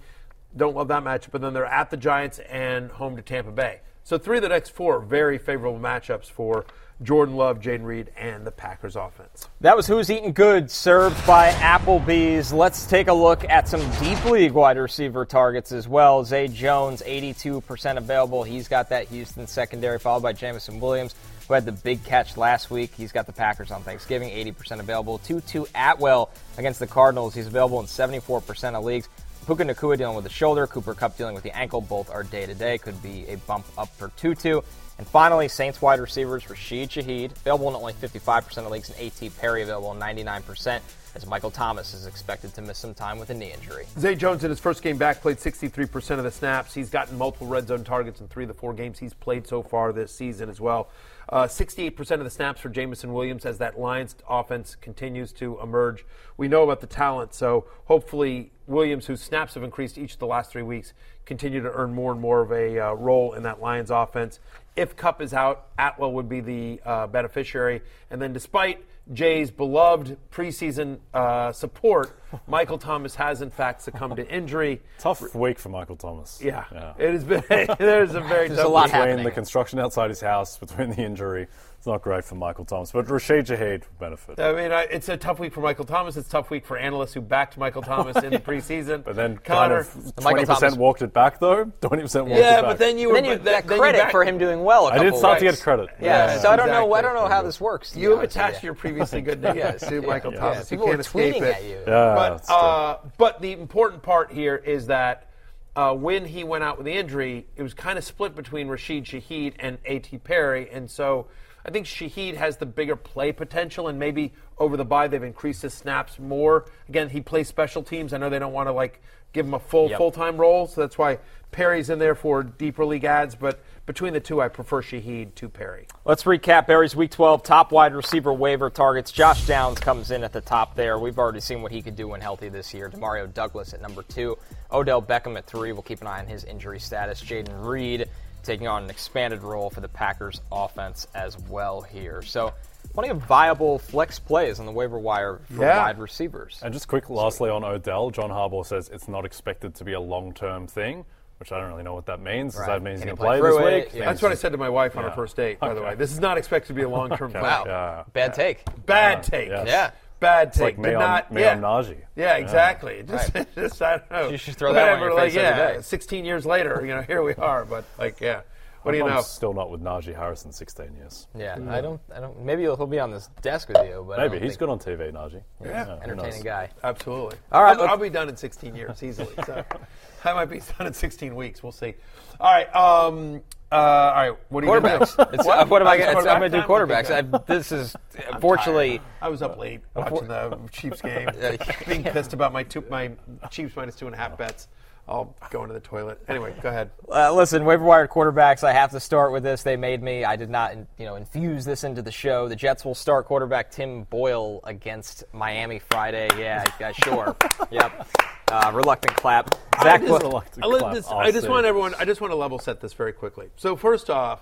[0.56, 1.32] Don't love that matchup.
[1.32, 3.82] But then they're at the Giants and home to Tampa Bay.
[4.04, 6.66] So three of the next four very favorable matchups for
[7.04, 9.48] Jordan Love, Jayden Reed, and the Packers offense.
[9.62, 12.54] That was Who's Eating Good, served by Applebee's.
[12.54, 16.24] Let's take a look at some deep league wide receiver targets as well.
[16.24, 18.44] Zay Jones, 82% available.
[18.44, 21.16] He's got that Houston secondary, followed by Jameson Williams,
[21.52, 22.94] who had the big catch last week.
[22.96, 25.18] He's got the Packers on Thanksgiving, 80% available.
[25.18, 27.36] Tutu Atwell against the Cardinals.
[27.36, 29.10] He's available in 74% of leagues.
[29.46, 31.82] Puka Nacua dealing with the shoulder, Cooper Kupp dealing with the ankle.
[31.82, 32.78] Both are day to day.
[32.78, 34.62] Could be a bump up for Tutu.
[34.98, 39.32] And finally, Saints wide receivers Rashid Shaheed, available in only 55% of leagues, and A.T.
[39.32, 40.80] Perry available in 99%,
[41.16, 43.88] as Michael Thomas is expected to miss some time with a knee injury.
[43.98, 46.74] Zay Jones, in his first game back, played 63% of the snaps.
[46.74, 49.64] He's gotten multiple red zone targets in three of the four games he's played so
[49.64, 50.90] far this season as well.
[51.32, 56.06] Uh, 68% of the snaps for Jameson Williams as that Lions offense continues to emerge.
[56.36, 60.28] We know about the talent, so hopefully Williams, whose snaps have increased each of the
[60.28, 60.94] last three weeks,
[61.26, 64.41] continue to earn more and more of a uh, role in that Lions offense.
[64.76, 67.82] If Kupp is out, Atwell would be the uh, beneficiary.
[68.10, 68.84] And then, despite
[69.14, 74.82] Jay's beloved preseason uh, support, Michael Thomas has in fact succumbed to injury.
[75.00, 76.40] Tough week for Michael Thomas.
[76.42, 77.44] Yeah, it has been.
[77.80, 78.92] there's a very tough week.
[78.92, 81.48] between the construction outside his house, between the injury.
[81.82, 84.39] It's not great for Michael Thomas, but Rashid Shaheed would benefit.
[84.39, 86.15] I mean, I, it's a tough week for Michael Thomas.
[86.15, 89.04] It's a tough week for analysts who backed Michael Thomas in the preseason.
[89.04, 91.72] But then Connor, kind of twenty percent walked it back though.
[91.82, 92.62] Twenty percent walked Yeah, it back.
[92.62, 94.38] Yeah, but then you were then you but that then you credit back- for him
[94.38, 94.89] doing well.
[94.89, 95.88] a I did couple start to get credit.
[96.00, 96.94] Yeah, Yeah, so I don't know.
[96.94, 97.96] I don't know how this works.
[97.96, 100.39] You have honest with attached your previously good name Yes, to Michael yeah.
[100.39, 100.70] Thomas.
[100.70, 101.56] People you can't escape tweeting it.
[101.56, 101.78] at you.
[101.88, 105.32] Yeah, but uh, but the important part here is that
[105.76, 109.06] uh, when he went out with the injury, it was kind of split between Rashid
[109.06, 110.20] Shaheed and A.T.
[110.20, 111.26] Perry, and so
[111.65, 115.62] I think Shaheed has the bigger play potential, and maybe over the bye they've increased
[115.62, 116.65] his snaps more.
[116.89, 118.13] Again, he plays special teams.
[118.13, 119.02] I know they don't want to like
[119.34, 119.97] give him a full Yep.
[119.97, 121.19] full time role, so that's why
[121.52, 123.36] Perry's in there for deeper league ads.
[123.36, 125.88] But between the two, I prefer Shaheed to Perry.
[126.06, 129.12] Let's recap Berry's Week 12 top wide receiver waiver targets.
[129.12, 130.97] Josh Downs comes in at the top there.
[131.00, 132.89] We've already seen what he could do when healthy this year.
[132.89, 134.38] Demario Douglas at number two.
[134.71, 135.71] Odell Beckham at three.
[135.74, 137.21] We'll keep an eye on his injury status.
[137.21, 138.10] Jayden Reed
[138.44, 142.22] taking on an expanded role for the Packers offense as well here.
[142.22, 142.54] So
[142.94, 145.78] plenty of viable flex plays on the waiver wire for Yeah.
[145.84, 146.60] wide receivers.
[146.64, 150.00] And just quick, lastly on Odell, John Harbaugh says it's not expected to be a
[150.00, 151.06] long-term thing,
[151.40, 152.56] which I don't really know what that means.
[152.56, 153.64] Does that mean he's going to play play this it?
[153.94, 154.00] week?
[154.00, 154.06] Yeah.
[154.06, 155.10] That's what I said to my wife on Yeah.
[155.10, 155.96] our first date, by the way.
[155.96, 157.44] This is not expected to be a long term plan.
[157.44, 157.64] Wow.
[157.66, 158.04] Yeah.
[158.14, 158.64] Bad take.
[158.86, 159.50] Bad take.
[159.50, 159.68] Yes.
[159.68, 159.92] Yeah.
[160.22, 160.62] Bad take.
[160.62, 161.58] like Did Mayon, not, Mayon yeah.
[161.58, 161.98] Najee.
[162.16, 163.04] Yeah, exactly.
[163.08, 164.30] Just, just, I don't know.
[164.30, 165.82] You should throw that on Whatever, your like, every yeah, day.
[165.82, 167.66] 16 years later, you know, here we are.
[167.66, 168.42] But, like, yeah.
[168.84, 169.22] What do you I'm know?
[169.22, 171.28] Still not with Najee Harris in 16 years.
[171.38, 172.02] Yeah, I don't.
[172.16, 172.44] I don't.
[172.44, 175.12] Maybe he'll, he'll be on this desk with you, but Maybe he's good on TV,
[175.12, 175.44] Najee.
[175.64, 175.84] Yeah.
[175.84, 176.02] who knows?
[176.04, 176.70] entertaining guy.
[176.84, 177.38] Absolutely.
[177.52, 179.34] All right, I'll, I'll be done in 16 years easily.
[179.46, 179.64] So
[180.26, 181.62] I might be done in 16 weeks.
[181.62, 181.94] We'll see.
[182.40, 182.76] All right.
[182.76, 184.38] Um, uh, all right.
[184.50, 185.16] What are you Quarterbacks.
[185.16, 185.36] do?
[185.36, 185.98] It's, uh, what am I?
[185.98, 187.10] Gonna, I'm going to do quarterbacks.
[187.10, 187.96] I, this is
[188.32, 189.02] unfortunately.
[189.22, 191.30] I was up late watching the Chiefs game,
[191.88, 193.12] being pissed about my two, my
[193.50, 194.68] Chiefs minus two and a half bets.
[195.12, 196.21] I'll go into the toilet.
[196.30, 196.89] Anyway, go ahead.
[197.10, 198.63] Uh, listen, waiver wire quarterbacks.
[198.63, 199.62] I have to start with this.
[199.62, 200.24] They made me.
[200.24, 202.47] I did not, you know, infuse this into the show.
[202.47, 206.30] The Jets will start quarterback Tim Boyle against Miami Friday.
[206.38, 207.36] Yeah, yeah sure.
[207.71, 208.08] yep.
[208.50, 209.54] Uh, reluctant clap.
[209.84, 210.02] Zach.
[210.02, 210.93] I just, Reluctant I, clap.
[210.93, 211.93] this- I'll just want everyone.
[212.00, 213.50] I just want to level set this very quickly.
[213.58, 214.41] So first off,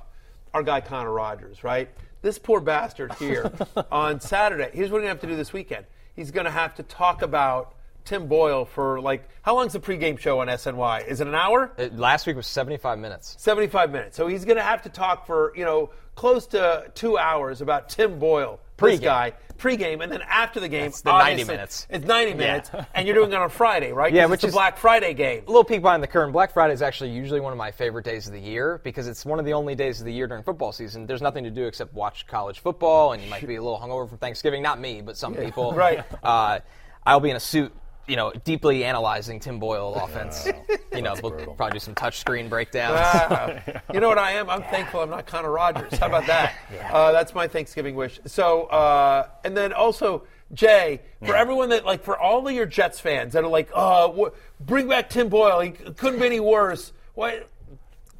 [0.53, 1.89] our guy Connor Rogers, right?
[2.21, 3.51] This poor bastard here
[3.91, 4.69] on Saturday.
[4.73, 5.85] Here's what he's gonna have to do this weekend.
[6.15, 7.73] He's gonna have to talk about
[8.09, 11.07] Tim Boyle for like how long's the pregame show on SNY?
[11.07, 11.71] Is it an hour?
[11.77, 13.35] Uh, last week was 75 minutes.
[13.37, 14.17] 75 minutes.
[14.17, 17.87] So he's going to have to talk for, you know, close to two hours about
[17.87, 19.01] Tim Boyle, Pregame.
[19.03, 21.85] guy, pregame, and then after the game, That's the 90 minutes.
[21.87, 24.11] It's 90 minutes, and you're doing it on Friday, right?
[24.11, 25.43] Yeah, which it's is- Black Friday game.
[25.45, 26.31] A little peek behind the curtain.
[26.31, 29.23] Black Friday is actually usually one of my favorite days of the year because it's
[29.23, 31.05] one of the only days of the year during football season.
[31.05, 34.09] There's nothing to do except watch college football, and you might be a little hungover
[34.09, 34.63] from Thanksgiving.
[34.63, 35.73] Not me, but some people.
[35.73, 36.03] right.
[36.23, 36.59] Uh,
[37.05, 37.71] I'll be in a suit
[38.09, 40.47] you know, deeply analyzing Tim Boyle offense.
[40.93, 42.97] you know, we'll probably do some touchscreen breakdowns.
[42.97, 44.49] Ah, you know what I am?
[44.49, 45.97] I'm thankful I'm not Connor Rogers.
[45.97, 46.55] How about that?
[46.89, 48.19] Uh, that's my Thanksgiving wish.
[48.25, 52.99] So, uh, and then also, Jay, for everyone that, like, for all of your Jets
[52.99, 55.59] fans that are like, oh, wh- bring back Tim Boyle.
[55.59, 56.93] He couldn't be any worse.
[57.13, 57.47] What?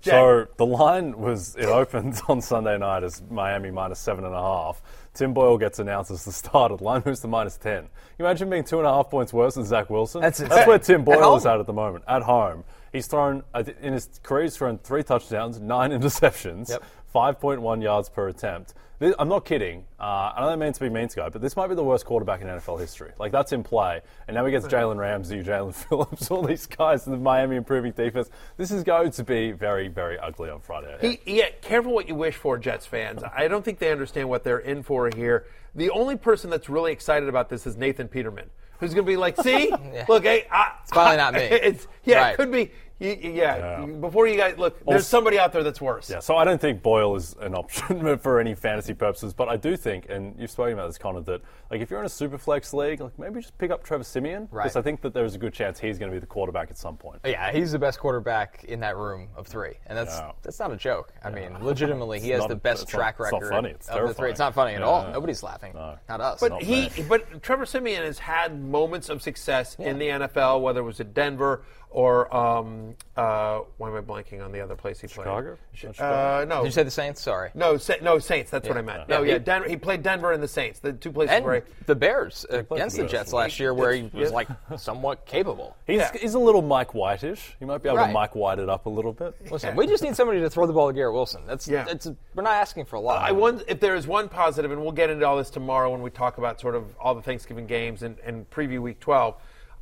[0.01, 0.11] Jay.
[0.11, 4.41] So the line was it opens on Sunday night as Miami minus seven and a
[4.41, 4.81] half.
[5.13, 6.77] Tim Boyle gets announced as the starter.
[6.77, 7.85] The line moves to minus ten.
[8.17, 10.21] You imagine being two and a half points worse than Zach Wilson.
[10.21, 10.67] That's insane.
[10.67, 12.03] where Tim At Boyle is at at the moment.
[12.07, 14.43] At home, he's thrown uh, in his career.
[14.43, 16.83] He's thrown three touchdowns, nine interceptions, Yep.
[17.11, 18.73] five point one yards per attempt.
[18.99, 19.85] This, I'm not kidding.
[19.97, 22.05] Uh, I don't mean to be mean to go, but this might be the worst
[22.05, 23.11] quarterback in NFL history.
[23.17, 27.05] Like that's in play, and now he gets Jalen Ramsey, Jalen Phillips, all these guys
[27.05, 28.29] in the Miami improving defense.
[28.57, 30.97] This is going to be very, very ugly on Friday.
[31.25, 33.21] He, yeah, careful what you wish for, Jets fans.
[33.35, 35.45] I don't think they understand what they're in for here.
[35.75, 39.15] The only person that's really excited about this is Nathan Peterman, who's going to be
[39.17, 39.71] like, "See,
[40.09, 41.41] look, hey, I, It's finally not me.
[41.41, 42.33] It's, yeah, Right.
[42.33, 42.71] it could be.
[43.01, 46.09] Y- y- Yeah, before you guys look, there's Also- somebody out there that's worse.
[46.09, 49.55] Yeah, so I don't think Boyle is an option for any fantasy purposes, but I
[49.55, 51.41] do think, and you've spoken about this, Connor, that
[51.71, 54.45] like if you're in a super flex league, like maybe just pick up Trevor Siemian
[54.45, 54.75] because Right.
[54.75, 56.97] I think that there's a good chance he's going to be the quarterback at some
[56.97, 57.21] point.
[57.23, 60.31] Yeah, he's the best quarterback in that room of three, and that's Yeah.
[60.41, 61.13] that's not a joke.
[61.23, 63.69] I mean, legitimately, he has not the best it's not- track it's not record funny,
[63.69, 64.29] it's of the three.
[64.29, 65.07] It's not funny at Yeah, all.
[65.11, 65.73] Nobody's laughing.
[65.73, 66.39] Not us.
[66.41, 70.83] But he, but Trevor Siemian has had moments of success in the NFL, whether it
[70.83, 75.07] was at Denver or um, uh, why am I blanking on the other place he
[75.07, 75.25] played?
[75.73, 75.99] Chicago?
[75.99, 76.57] Uh, no.
[76.59, 77.19] Did you say the Saints?
[77.21, 77.49] Sorry.
[77.55, 78.51] No, Sa- no Saints.
[78.51, 79.03] That's what I meant.
[79.09, 79.17] Yeah.
[79.17, 79.67] No, yeah, He- Denver.
[79.69, 81.63] He played Denver and the Saints, the two places And where.
[81.87, 84.19] the Bears against for the the Jets last year, where he Yeah.
[84.21, 85.75] was like somewhat capable.
[85.87, 86.11] He's, Yeah.
[86.15, 87.55] he's a little Mike Whitish.
[87.59, 88.07] He might be able Right.
[88.07, 89.33] to Mike White it up a little bit.
[89.51, 91.41] Listen, we just need somebody to throw the ball to Garrett Wilson.
[91.47, 91.85] That's Yeah.
[91.89, 93.27] It's, we're not asking for a lot.
[93.27, 96.01] I wonder if there is one positive, and we'll get into all this tomorrow when
[96.03, 99.35] we talk about sort of all the Thanksgiving games and, and preview Week 12.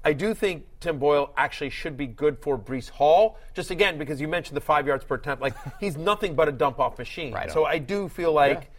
[0.06, 4.22] I do think Tim Boyle actually should be good for Breece Hall, just again because
[4.22, 5.42] you mentioned the five yards per attempt.
[5.42, 7.34] Like he's nothing but a dump off machine.
[7.34, 7.52] Right.
[7.52, 8.70] So I do feel like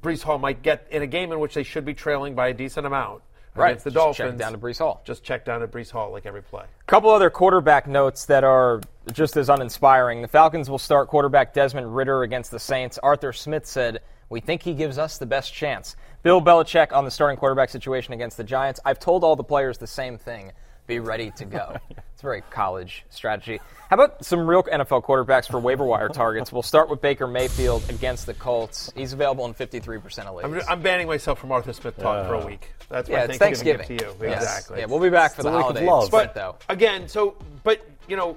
[0.00, 2.54] Breece Hall might get in a game in which they should be trailing by a
[2.54, 3.22] decent amount
[3.56, 3.70] Right.
[3.70, 4.38] against the Just check Dolphins.
[4.40, 5.02] down to Breece Hall.
[5.04, 6.62] Just check down to Breece Hall like every play.
[6.62, 8.80] A couple other quarterback notes that are
[9.12, 10.22] just as uninspiring.
[10.22, 12.96] The Falcons will start quarterback Desmond Ridder against the Saints.
[13.02, 15.96] Arthur Smith said, We think he gives us the best chance.
[16.22, 18.78] Bill Belichick on the starting quarterback situation against the Giants.
[18.84, 20.52] I've told all the players the same thing.
[20.86, 21.76] Be ready to go.
[21.90, 23.60] it's a very college strategy.
[23.88, 26.52] How about some real NFL quarterbacks for waiver wire targets?
[26.52, 28.92] We'll start with Baker Mayfield against the Colts.
[28.94, 30.64] He's available in 53% of leagues.
[30.66, 32.70] I'm, I'm banning myself from Arthur Smith talk for a week.
[32.88, 34.18] That's yeah, my it's Thanksgiving, Thanksgiving.
[34.18, 34.30] to you.
[34.30, 34.42] Yes.
[34.42, 34.78] Exactly.
[34.80, 35.88] Yeah, we'll be back for It's the the of holidays.
[35.88, 36.10] love.
[36.10, 36.56] But though.
[36.68, 38.36] again, so but you know,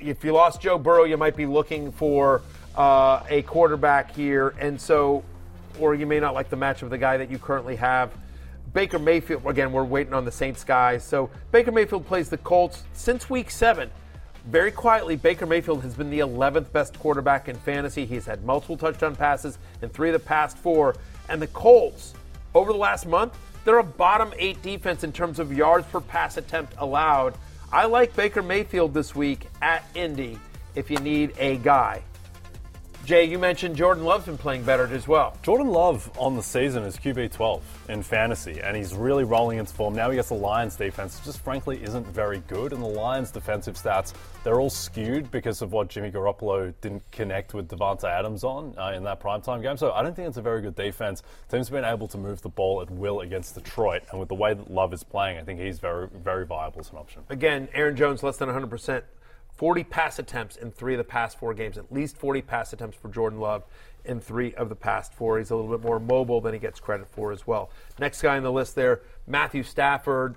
[0.00, 2.42] if you lost Joe Burrow, you might be looking for
[2.76, 5.22] uh, a quarterback here, and so,
[5.78, 8.12] or you may not like the matchup of the guy that you currently have.
[8.72, 9.46] Baker Mayfield.
[9.46, 11.04] Again, we're waiting on the Saints guys.
[11.04, 13.90] So Baker Mayfield plays the Colts since Week Seven.
[14.46, 18.04] Very quietly, Baker Mayfield has been the 11th best quarterback in fantasy.
[18.04, 20.96] He's had multiple touchdown passes in three of the past four.
[21.28, 22.12] And the Colts,
[22.54, 26.36] over the last month, they're a bottom eight defense in terms of yards per pass
[26.36, 27.34] attempt allowed.
[27.72, 30.38] I like Baker Mayfield this week at Indy
[30.74, 32.02] if you need a guy.
[33.04, 35.36] Jay, you mentioned Jordan Love's been playing better as well.
[35.42, 39.74] Jordan Love on the season is QB 12 in fantasy, and he's really rolling into
[39.74, 39.94] form.
[39.94, 42.72] Now he gets the Lions defense, just frankly isn't very good.
[42.72, 47.52] And the Lions defensive stats, they're all skewed because of what Jimmy Garoppolo didn't connect
[47.52, 49.76] with Davante Adams on uh, in that primetime game.
[49.76, 51.22] So I don't think it's a very good defense.
[51.50, 54.54] Team's been able to move the ball at will against Detroit, and with the way
[54.54, 57.22] that Love is playing, I think he's very, very viable as an option.
[57.28, 59.02] Again, Aaron Jones less than 100%.
[59.56, 61.78] 40 pass attempts in three of the past four games.
[61.78, 63.64] At least 40 pass attempts for Jordan Love
[64.04, 65.38] in three of the past four.
[65.38, 67.70] He's a little bit more mobile than he gets credit for as well.
[67.98, 70.36] Next guy on the list there, Matthew Stafford.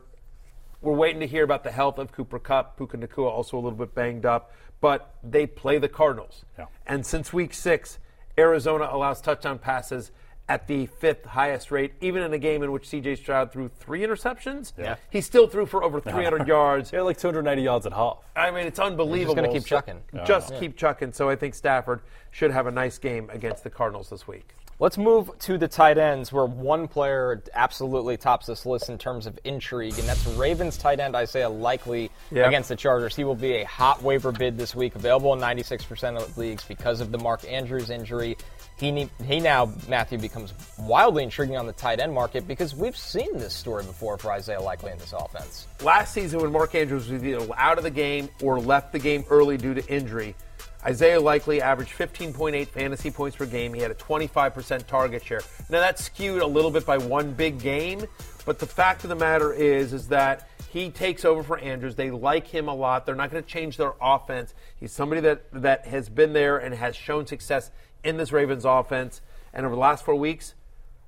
[0.81, 2.77] We're waiting to hear about the health of Cooper Kupp.
[2.77, 6.45] Puka Nacua also a little bit banged up, but they play the Cardinals.
[6.57, 6.65] Yeah.
[6.85, 7.97] And since week six,
[8.37, 10.11] Arizona allows touchdown passes
[10.49, 13.99] at the fifth highest rate, even in a game in which CJ Stroud threw three
[14.01, 14.71] interceptions.
[14.77, 14.95] Yeah.
[15.09, 16.91] He still threw for over 300 yards.
[16.93, 18.17] Yeah, like 290 yards at half.
[18.35, 19.35] I mean, it's unbelievable.
[19.35, 20.01] He's gonna keep So- chucking.
[20.25, 21.11] Just keep chucking.
[21.13, 24.47] So I think Stafford should have a nice game against the Cardinals this week.
[24.79, 29.25] Let's move to the tight ends, where one player absolutely tops this list in terms
[29.25, 32.47] of intrigue, and that's Ravens tight end Isaiah Likely Yeah.
[32.47, 33.15] against the Chargers.
[33.15, 37.01] He will be a hot waiver bid this week, available in 96% of leagues because
[37.01, 38.37] of the Mark Andrews injury.
[38.79, 43.37] He, he now, Matthew, becomes wildly intriguing on the tight end market because we've seen
[43.37, 45.65] this story before for Isaiah Likely in this offense.
[45.83, 49.25] Last season, when Mark Andrews was either out of the game or left the game
[49.31, 50.35] early due to injury,
[50.85, 53.73] Isaiah Likely averaged 15.8 fantasy points per game.
[53.73, 55.41] He had a 25% target share.
[55.69, 58.05] Now that's skewed a little bit by one big game,
[58.45, 61.95] but the fact of the matter is, is that he takes over for Andrews.
[61.95, 63.05] They like him a lot.
[63.05, 64.53] They're not going to change their offense.
[64.79, 67.71] He's somebody that that has been there and has shown success
[68.07, 69.21] in this Ravens offense.
[69.53, 70.55] And over the last four weeks,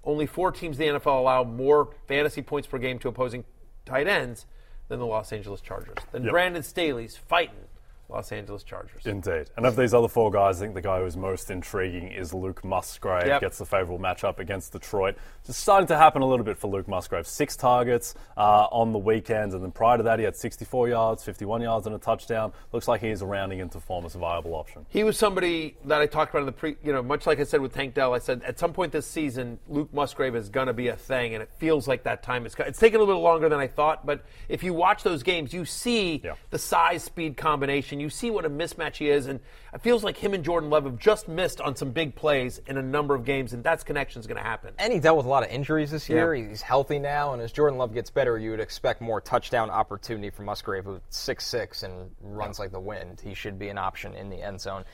[0.03, 3.45] only four teams in the NFL allow more fantasy points per game to opposing
[3.85, 4.45] tight ends
[4.87, 5.97] than the Los Angeles Chargers.
[6.11, 6.31] Then Yep.
[6.31, 7.67] Brandon Staley's fighting
[8.09, 9.05] Los Angeles Chargers.
[9.05, 9.51] Indeed.
[9.55, 12.63] And of these other four guys, I think the guy who's most intriguing is Luke
[12.65, 13.27] Musgrave.
[13.27, 13.41] Yep.
[13.41, 15.15] Gets the favourable matchup against Detroit.
[15.47, 17.27] It's starting to happen a little bit for Luke Musgrave.
[17.27, 21.23] Six targets uh, on the weekend, and then prior to that, he had 64 yards,
[21.23, 22.51] 51 yards, and a touchdown.
[22.71, 24.85] Looks like he is rounding into form as a viable option.
[24.89, 27.43] He was somebody that I talked about in the pre, you know, much like I
[27.43, 28.13] said with Tank Dell.
[28.13, 31.35] I said at some point this season, Luke Musgrave is going to be a thing,
[31.35, 32.55] and it feels like that time is.
[32.55, 35.21] co- It's taken a little bit longer than I thought, but if you watch those
[35.23, 37.98] games, you see the size speed combination.
[37.99, 39.39] You see what a mismatch he is, and
[39.73, 42.77] it feels like him and Jordan Love have just missed on some big plays in
[42.77, 44.73] a number of games, and that's connection is going to happen.
[44.77, 46.33] And he dealt with a lot of injuries this year.
[46.35, 46.49] Yeah.
[46.49, 50.29] He's healthy now, and as Jordan Love gets better, you would expect more touchdown opportunity
[50.29, 53.21] for Musgrave, who's six six and runs like the wind.
[53.23, 54.85] He should be an option in the end zone.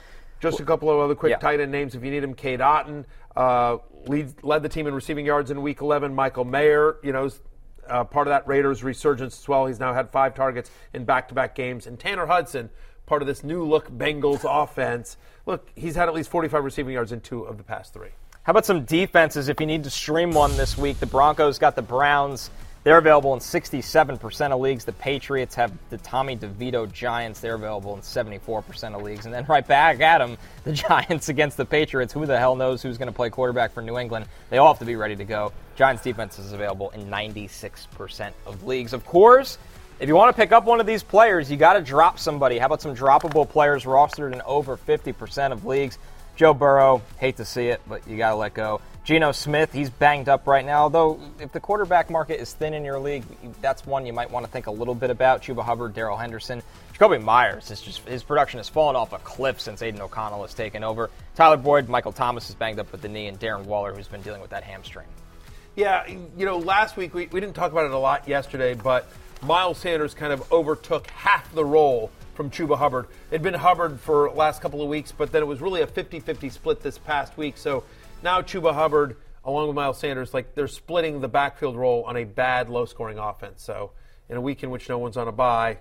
[0.42, 1.38] Just a couple of other quick Yeah.
[1.38, 2.34] tight end names if you need them.
[2.34, 6.14] Cade Otton uh, lead, led the team in receiving yards in Week 11.
[6.14, 7.42] Michael Mayer, you know, is,
[7.90, 9.66] uh, part of that Raiders resurgence as well.
[9.66, 11.88] He's now had five targets in back-to-back games.
[11.88, 12.70] And Tanner Hudson,
[13.06, 15.18] part of this new look Bengals offense.
[15.46, 18.10] Look, he's had at least 45 receiving yards in two of the past three.
[18.44, 21.00] How about some defenses if you need to stream one this week?
[21.00, 22.52] The Broncos got the Browns.
[22.86, 24.86] They're available in 67% of leagues.
[24.86, 27.40] The Patriots have the Tommy DeVito Giants.
[27.40, 29.26] They're available in 74% of leagues.
[29.26, 32.14] And then right back at them, the Giants against the Patriots.
[32.14, 34.28] Who the hell knows who's going to play quarterback for New England?
[34.52, 35.52] They all have to be ready to go.
[35.76, 38.94] Giants defense is available in 96% of leagues.
[38.94, 39.58] Of course,
[40.00, 42.58] if you want to pick up one of these players, you got to drop somebody.
[42.58, 45.98] How about some droppable players rostered in over 50% of leagues?
[46.36, 48.82] Joe Burrow, hate to see it, but you got to let go.
[49.06, 50.90] Geno Smith, he's banged up right now.
[50.90, 53.24] Though, if the quarterback market is thin in your league,
[53.62, 55.44] that's one you might want to think a little bit about.
[55.44, 56.62] Chuba Hubbard, Darrell Henderson,
[56.94, 57.70] Jakobi Meyers.
[57.70, 61.10] Just his production has fallen off a cliff since Aidan O'Connell has taken over.
[61.36, 64.24] Tyler Boyd, Michael Thomas is banged up with the knee, and Darren Waller, who's been
[64.24, 65.08] dealing with that hamstring.
[65.76, 69.08] Yeah, you know, last week we, we didn't talk about it a lot yesterday, but
[69.46, 73.08] Miles Sanders kind of overtook half the role from Chuba Hubbard.
[73.30, 75.88] It'd been Hubbard for the last couple of weeks, but then it was really a
[75.88, 77.58] 50 50 split this past week.
[77.58, 77.84] So
[78.24, 82.24] now Chuba Hubbard, along with Miles Sanders, like they're splitting the backfield role on a
[82.24, 83.64] bad, low scoring offense.
[83.64, 83.92] So
[84.30, 85.78] in a week in which no one's on a bye,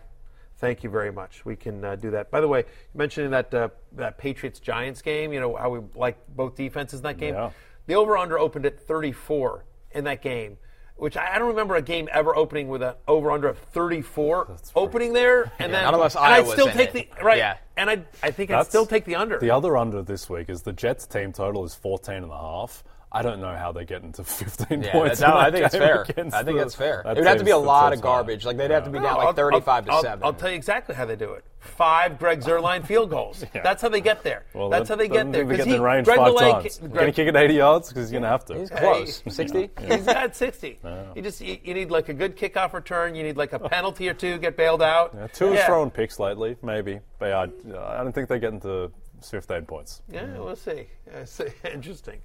[0.58, 1.44] Thank you very much.
[1.44, 2.30] We can uh, do that.
[2.30, 6.16] By the way, mentioning that uh, that Patriots Giants game, you know how we like
[6.28, 7.34] both defenses in that game.
[7.34, 7.50] Yeah.
[7.86, 10.56] The over under opened at 34 in that game,
[10.96, 14.56] which I, I don't remember a game ever opening with an over under of 34
[14.76, 15.42] opening there.
[15.42, 17.10] And Yeah, then not unless and I'd still in take it.
[17.16, 17.38] the right.
[17.38, 17.56] Yeah.
[17.76, 19.38] And I I think I'd still take the under.
[19.38, 22.84] The other under this week is the Jets team total is 14 and a half.
[23.14, 25.20] I don't know how they get into 15 Yeah, points.
[25.20, 26.02] no, I think it's fair.
[26.02, 27.00] I think the- it's fair.
[27.06, 28.42] It would have to be a lot of garbage.
[28.42, 28.48] high.
[28.50, 30.22] Like they'd have to be down I'll- like 35 I'll, to 7.
[30.22, 31.44] I'll, I'll tell you exactly how they do it.
[31.60, 33.42] Five Greg Zuerlein field goals.
[33.54, 33.62] Yeah.
[33.62, 34.44] That's how they get there.
[34.52, 35.44] Well, That's how they get there.
[35.46, 36.78] think They 'Cause get in he- range Greg five Delay- times.
[36.78, 37.88] Greg- Can he kick it 80 yards?
[37.88, 38.58] Because he's going to have to.
[38.58, 39.20] He's close.
[39.20, 39.70] Hey, 60?
[39.88, 40.78] He's got 60.
[41.14, 43.14] You just you, you need like a good kickoff return.
[43.14, 45.12] You need like a penalty or two, get bailed out.
[45.16, 45.66] Yeah, two Yeah.
[45.66, 46.98] thrown picks lately, maybe.
[47.18, 48.90] But yeah, I, I don't think they get into
[49.30, 50.02] 15 points.
[50.10, 50.86] Yeah, we'll see.
[51.12, 51.44] Yeah, see.
[51.72, 52.20] Interesting.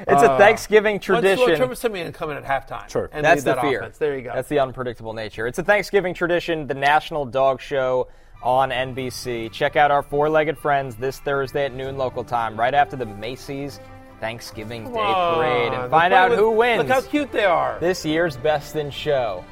[0.00, 1.56] It's a Uh, Thanksgiving let's- let's tradition.
[1.56, 2.88] Trevor Siemian come in at halftime.
[2.90, 3.08] Sure.
[3.12, 3.80] And That's the that fear.
[3.80, 3.96] offense.
[3.98, 4.32] There you go.
[4.34, 5.46] That's the unpredictable nature.
[5.46, 8.08] It's a Thanksgiving tradition, the National Dog Show
[8.42, 9.50] on NBC.
[9.52, 13.06] Check out our four legged friends this Thursday at noon local time, right after the
[13.06, 13.80] Macy's
[14.20, 17.78] Thanksgiving Day Come Parade, and find out with- who wins Look how cute they are.
[17.80, 19.44] this year's Best in Show.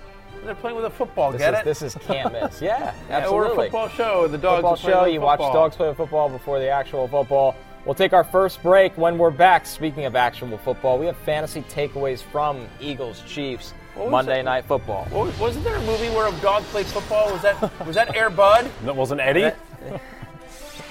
[0.44, 1.30] They're playing with a football.
[1.32, 1.64] This get is, it?
[1.64, 2.60] this is can't miss.
[2.60, 3.38] Yeah, Yeah, absolutely.
[3.48, 4.26] we're a football show.
[4.28, 5.04] The dogs football are show.
[5.04, 7.54] with You watch dogs play football before the actual football.
[7.84, 9.66] We'll take our first break when we're back.
[9.66, 14.44] Speaking of actual football, we have fantasy takeaways from Eagles Chiefs Monday it?
[14.44, 15.04] Night Football.
[15.10, 17.30] What was- Wasn't there a movie where a dog played football?
[17.32, 18.70] Was that was that Air Bud?
[18.84, 19.50] That wasn't Eddie?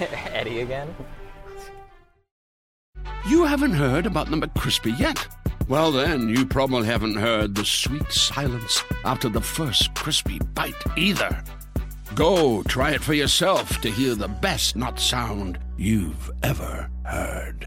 [0.00, 0.94] Eddie again.
[3.28, 5.26] You haven't heard about the McCrispy yet?
[5.72, 11.42] Well, then, you probably haven't heard the sweet silence after the first crispy bite either.
[12.14, 17.66] Go try it for yourself to hear the best not sound you've ever heard.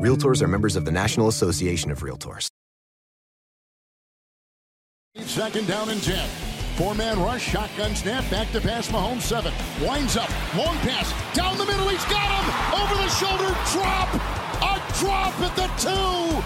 [0.00, 2.48] Realtors are members of the National Association of Realtors.
[5.18, 6.26] Second down and 10.
[6.76, 9.52] Four man rush, shotgun snap, back to pass Mahomes seven.
[9.82, 12.80] Winds up, long pass, down the middle, he's got him!
[12.80, 14.08] Over the shoulder, drop!
[14.62, 16.40] A drop at the two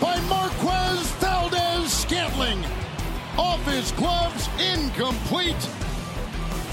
[0.00, 2.64] by Marquez Valdes Scantling.
[3.36, 5.54] Off his gloves, incomplete.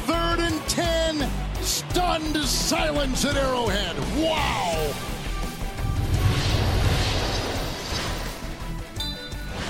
[0.08, 1.30] Third and 10,
[1.62, 3.98] stunned silence at Arrowhead.
[4.24, 5.17] Wow!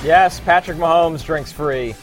[0.04, 1.95] Yes, Patrick Mahomes drinks free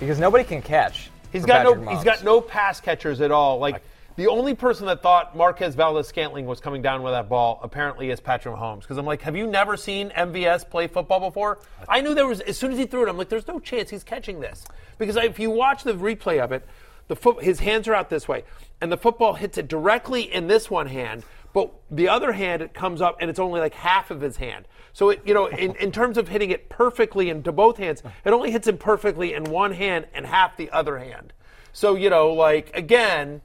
[0.00, 1.10] because nobody can catch.
[1.32, 1.90] He's got Patrick no.
[1.90, 2.04] He's Mahomes.
[2.04, 3.58] got no pass catchers at all.
[3.58, 3.82] Like
[4.16, 8.10] the only person that thought Marquez Valdes Scantling was coming down with that ball apparently
[8.10, 8.80] is Patrick Mahomes.
[8.80, 11.58] Because I'm like, have you never seen MVS play football before?
[11.88, 13.90] I knew there was as soon as he threw it, I'm like, there's no chance
[13.90, 14.64] he's catching this.
[14.98, 16.66] Because if you watch the replay of it,
[17.08, 18.44] the foot, his hands are out this way,
[18.80, 21.22] and the football hits it directly in this one hand.
[21.56, 24.68] But the other hand, it comes up and it's only like half of his hand.
[24.92, 28.30] So it, you know, in, in terms of hitting it perfectly into both hands, it
[28.30, 31.32] only hits him perfectly in one hand and half the other hand.
[31.72, 33.40] So you know, like again,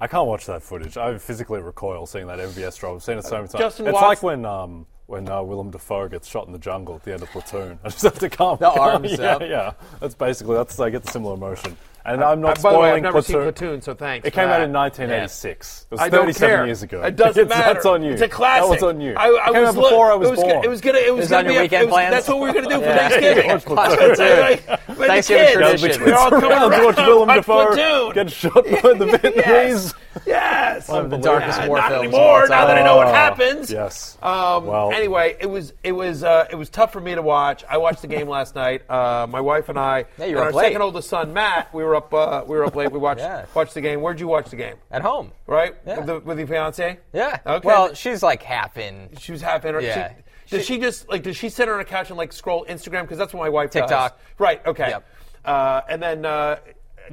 [0.00, 0.96] I can't watch that footage.
[0.96, 2.94] I physically recoil seeing that MVS drop.
[2.94, 3.60] I've seen it so many times.
[3.60, 6.94] Justin it's Watts- like when um, when uh, Willem Dafoe gets shot in the jungle
[6.94, 7.80] at the end of Platoon.
[7.84, 8.58] I just have to calm.
[8.60, 9.42] The calm- arms yeah, up.
[9.42, 11.76] Yeah, that's basically that's I get the similar emotion.
[12.12, 13.52] And I- I'm not I- by the way, I've spoiling never seen Platoon.
[13.54, 15.86] Platoon, so thanks It for came out in 1986.
[15.90, 16.66] It was I don't 37 care.
[16.66, 17.02] years ago.
[17.02, 17.74] It doesn't It's- matter.
[17.74, 18.12] That's on you.
[18.12, 18.62] It's a classic.
[18.64, 19.14] That was on you.
[19.16, 20.50] I, I it came was out before I was it was born.
[20.54, 20.98] Gonna, it was gonna.
[20.98, 22.14] It was Is gonna on your be a- weekend was- plans?
[22.14, 23.60] That's what we were gonna do for Thanksgiving.
[23.60, 24.08] Platoon.
[24.38, 26.04] Like, like, when the Thanksgiving tradition.
[26.04, 28.12] We're all coming Let's around watch to Willem watch Dafoe Platoon.
[28.14, 29.94] get shot by the Vietnamese.
[30.26, 30.88] Yes.
[30.88, 32.48] One of the darkest war films of anymore.
[32.48, 33.70] Now that I know what Oh, happens.
[33.70, 34.18] Yes.
[34.22, 37.64] Um, Well- anyway, it was it was uh, it was tough for me to watch.
[37.68, 38.82] I watched the game last night.
[38.90, 41.84] Uh, my wife and I, Yeah, you and were our second oldest son Matt, we
[41.84, 42.90] were up uh, we were up late.
[42.90, 43.44] We watched Yeah.
[43.54, 44.00] watched the game.
[44.00, 44.76] Where'd you watch the game?
[44.90, 45.32] at home.
[45.46, 45.98] Right Yeah.
[45.98, 46.98] with, the, with your fiance.
[47.12, 47.38] Yeah.
[47.46, 47.66] Okay.
[47.66, 49.10] Well, she's like half in.
[49.20, 49.80] She was half in her.
[49.80, 50.14] Yeah.
[50.46, 53.02] She, does she just like does she sit on a couch and like scroll Instagram
[53.02, 54.12] because that's what my wife TikTok.
[54.16, 54.20] does.
[54.38, 54.64] Right.
[54.66, 54.88] Okay.
[54.88, 55.06] Yep.
[55.44, 56.56] Uh, and then uh,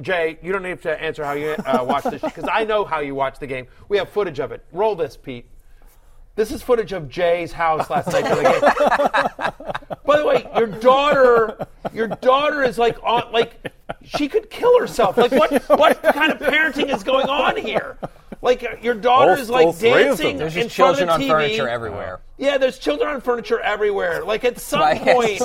[0.00, 3.00] Jay, you don't need to answer how you uh, watch this because I know how
[3.00, 3.66] you watch the game.
[3.88, 4.64] We have footage of it.
[4.72, 5.46] Roll this, Pete.
[6.36, 9.96] This is footage of Jay's house last night for the game.
[10.04, 13.72] By the way, your daughter, your daughter is like on, like
[14.04, 15.16] she could kill herself.
[15.16, 15.50] Like what?
[15.70, 17.96] What kind of parenting is going on here?
[18.42, 20.06] Like uh, your daughter is like all three of them.
[20.08, 21.30] dancing There's in front children of on the TV.
[21.30, 22.20] furniture everywhere.
[22.36, 24.22] Yeah, there's children on furniture everywhere.
[24.22, 25.40] Like at some point,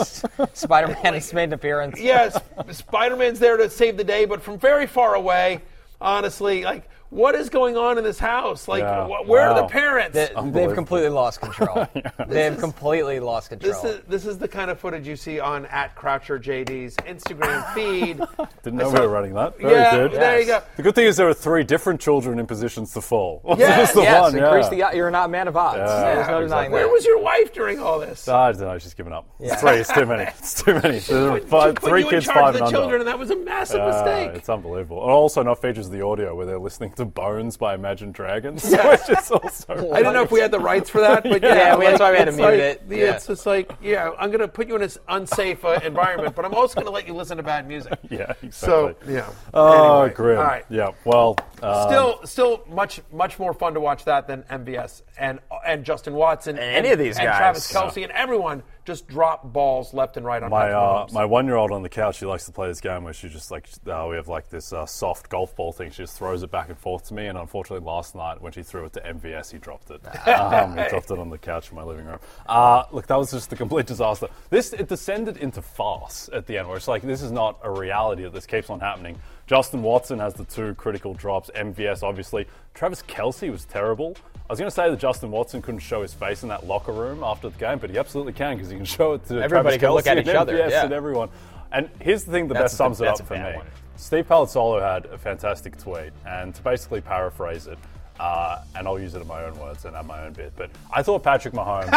[0.53, 1.99] Spider Man has made an appearance.
[2.01, 2.37] yes,
[2.71, 5.61] Spider Man's there to save the day, but from very far away,
[6.01, 8.67] honestly, like what is going on in this house?
[8.67, 9.05] Like, Yeah.
[9.05, 10.15] wh- where are the parents?
[10.15, 11.85] They, they've completely lost control.
[12.27, 13.73] They've completely lost control.
[13.73, 17.73] This is this is the kind of footage you see on at Croucher JD's Instagram
[17.73, 18.19] feed.
[18.63, 19.57] Didn't know I we were running that.
[19.59, 20.11] Very yeah, good.
[20.13, 20.63] there you go.
[20.77, 23.41] The good thing is there are three different children in positions to fall.
[23.61, 24.69] Yeah, Just the yes, one, increase yeah.
[24.69, 24.83] the.
[24.83, 25.77] Uh, you're not a man of odds.
[25.77, 26.73] Yeah, There's no exactly.
[26.73, 28.27] Where was your wife during all this?
[28.27, 28.77] I don't know.
[28.79, 29.27] She's given up.
[29.39, 29.55] Yeah.
[29.57, 29.71] Three.
[29.73, 30.23] It's too many.
[30.23, 30.99] It's too many.
[30.99, 33.07] There are She five, put three you kids, in charge five of the children, and
[33.07, 34.31] that was a massive mistake.
[34.35, 35.01] It's unbelievable.
[35.03, 38.69] And also enough features of the audio where they're listening to Bones by Imagine Dragons.
[38.71, 38.89] Yeah.
[38.91, 41.55] Which is also I didn't know if we had the rights for that, but yeah,
[41.55, 42.81] Yeah, we- that's why we had to mute like- it.
[42.89, 43.15] Yeah.
[43.15, 46.45] It's just like, yeah, I'm going to put you in an unsafe uh, environment, but
[46.45, 47.97] I'm also going to let you listen to bad music.
[48.09, 49.13] Yeah, So, exactly.
[49.15, 49.29] yeah.
[49.53, 50.37] Oh, Anyway, grim.
[50.37, 50.65] All right.
[50.69, 50.91] Yeah.
[51.05, 55.83] Well, um, Still, still much, much more fun to watch that than MVS and and
[55.85, 57.37] Justin Watson, and, Any of these and guys.
[57.37, 61.45] Travis Kelce, and everyone just drop balls left and right on my uh, my one
[61.45, 63.69] year old on the couch, she likes to play this game where she just like
[63.87, 65.91] uh, we have like this uh, soft golf ball thing.
[65.91, 67.27] She just throws it back and forth to me.
[67.27, 70.01] And unfortunately, last night when she threw it to MVS, he dropped it.
[70.27, 72.19] um, he dropped it on the couch in my living room.
[72.47, 74.27] Uh, look, that was just a complete disaster.
[74.49, 77.69] This it descended into farce at the end, where it's like this is not a
[77.69, 79.19] reality that this keeps on happening.
[79.51, 81.51] Justin Watson has the two critical drops.
[81.53, 84.15] MVS obviously Travis Kelce was terrible.
[84.49, 86.93] I was going to say that Justin Watson couldn't show his face in that locker
[86.93, 89.77] room after the game, but he absolutely can because he can show it to Everybody
[89.77, 90.85] Travis can look Kelce at each other, MVS yeah.
[90.85, 91.27] and everyone.
[91.73, 93.57] And here's the thing that That's best a- sums it up for me.
[93.57, 93.65] one.
[93.97, 97.77] Steve Palazzolo had a fantastic tweet, and to basically paraphrase it,
[98.21, 100.71] uh, and I'll use it in my own words and add my own bit, but
[100.93, 101.91] I thought Patrick Mahomes.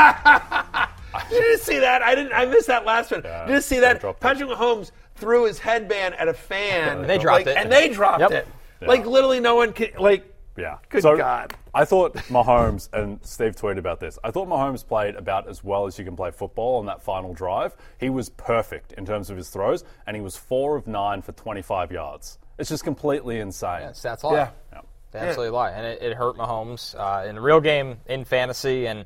[1.30, 2.02] Did you see that?
[2.02, 2.32] I didn't.
[2.32, 3.22] I missed that last one.
[3.24, 4.00] Yeah, Did you see that?
[4.18, 4.90] Patrick Mahomes
[5.24, 7.06] threw his headband at a fan.
[7.06, 7.56] They dropped like- it.
[7.56, 8.30] and they dropped Yep.
[8.30, 8.48] it.
[8.82, 8.88] Yeah.
[8.88, 9.98] Like literally, no one could.
[9.98, 10.24] Like,
[10.56, 10.76] Yeah.
[10.90, 11.54] Good so God.
[11.72, 15.86] I thought Mahomes, and Steve tweeted about this, I thought Mahomes played about as well
[15.86, 17.74] as you can play football on that final drive.
[17.98, 21.32] He was perfect in terms of his throws, and he was four of nine for
[21.32, 22.38] 25 yards.
[22.58, 23.80] It's just completely insane.
[23.80, 24.34] Yeah, stats lie.
[24.34, 24.50] Yeah.
[24.72, 24.80] Yeah.
[25.10, 28.86] They absolutely lie, and it, it hurt Mahomes uh, in a real game in fantasy,
[28.86, 29.04] and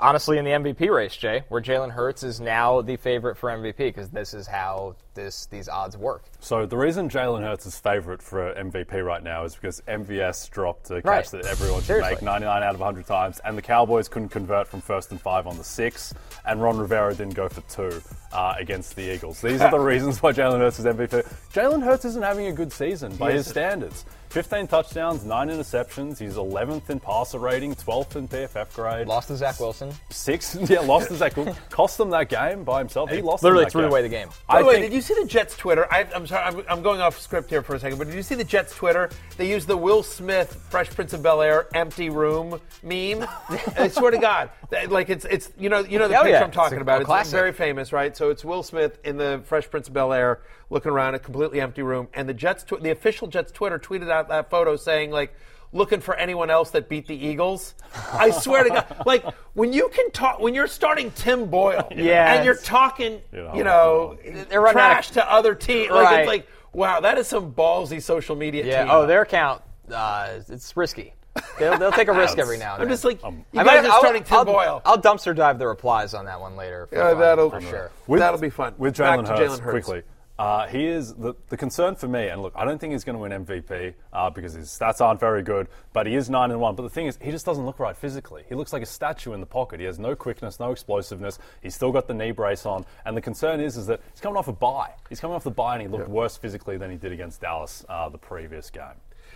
[0.00, 3.76] honestly in the MVP race, Jay, where Jalen Hurts is now the favorite for MVP
[3.78, 6.24] because this is how this these odds work.
[6.40, 10.90] So the reason Jalen Hurts is favourite for MVP right now is because MVS dropped
[10.90, 11.26] a catch Right.
[11.28, 12.14] that everyone should Seriously.
[12.14, 15.46] make 99 out of 100 times, and the Cowboys couldn't convert from first and five
[15.46, 16.14] on the six,
[16.46, 18.00] and Ron Rivera didn't go for two
[18.32, 19.40] uh, against the Eagles.
[19.40, 21.24] These are the reasons why Jalen Hurts is MVP.
[21.52, 24.04] Jalen Hurts isn't having a good season by his standards.
[24.30, 26.18] 15 touchdowns, 9 interceptions.
[26.18, 29.06] He's 11th in passer rating, 12th in PFF grade.
[29.08, 29.90] Lost to Zach Wilson.
[30.10, 31.34] Six, yeah, lost to Zach.
[31.36, 31.54] Wilson.
[31.70, 33.10] Cost them that game by himself.
[33.10, 33.40] He lost.
[33.42, 33.90] them Literally that threw game.
[33.90, 34.28] away the game.
[34.46, 35.86] By I the way, think- did you see the Jets Twitter?
[35.90, 38.22] I, I'm sorry, I'm, I'm going off script here for a second, but did you
[38.22, 39.08] see the Jets Twitter?
[39.38, 43.26] They used the Will Smith Fresh Prince of Bel Air empty room meme.
[43.78, 44.50] I swear to God,
[44.88, 46.44] like it's it's you know you know the Oh, picture yeah.
[46.44, 46.98] I'm talking It's about.
[46.98, 47.32] a It's classic.
[47.32, 48.14] very famous, right?
[48.16, 50.40] So it's Will Smith in the Fresh Prince of Bel Air
[50.70, 54.10] looking around a completely empty room, and the Jets, tw- the official Jets Twitter tweeted
[54.10, 55.34] out that photo saying like.
[55.70, 57.74] Looking for anyone else that beat the Eagles?
[58.14, 62.32] I swear to God, like when you can talk, when you're starting Tim Boyle, Yeah,
[62.36, 65.90] and you're talking, You know, you know, They're running out of- trash to other teams.
[65.90, 66.18] Like Right.
[66.20, 68.64] it's like, wow, that is some ballsy social media.
[68.64, 68.84] Yeah.
[68.84, 68.90] team.
[68.90, 69.60] Oh, their account.
[69.92, 71.12] Uh, it's risky.
[71.58, 72.86] They'll, they'll take a risk every now and then.
[72.88, 74.82] I'm just like, Um, you I guys might- are starting Tim I'll, Boyle.
[74.86, 76.86] I'll dumpster dive the replies on that one later.
[76.86, 77.90] For Yeah, fun, that'll for sure.
[78.08, 78.72] That'll be fun.
[78.78, 79.84] With Jalen Hurts, Jalen Hurts.
[79.86, 80.02] quickly.
[80.38, 83.16] Uh, he is the, the concern for me, and look, I don't think he's going
[83.16, 86.60] to win MVP uh, because his stats aren't very good, but he is 9 and
[86.60, 86.76] 1.
[86.76, 88.44] But the thing is, he just doesn't look right physically.
[88.48, 89.80] He looks like a statue in the pocket.
[89.80, 91.40] He has no quickness, no explosiveness.
[91.60, 92.86] He's still got the knee brace on.
[93.04, 94.92] And the concern is, is that he's coming off a bye.
[95.08, 97.84] He's coming off the bye, and he looked worse physically than he did against Dallas
[97.88, 98.84] uh, the previous game.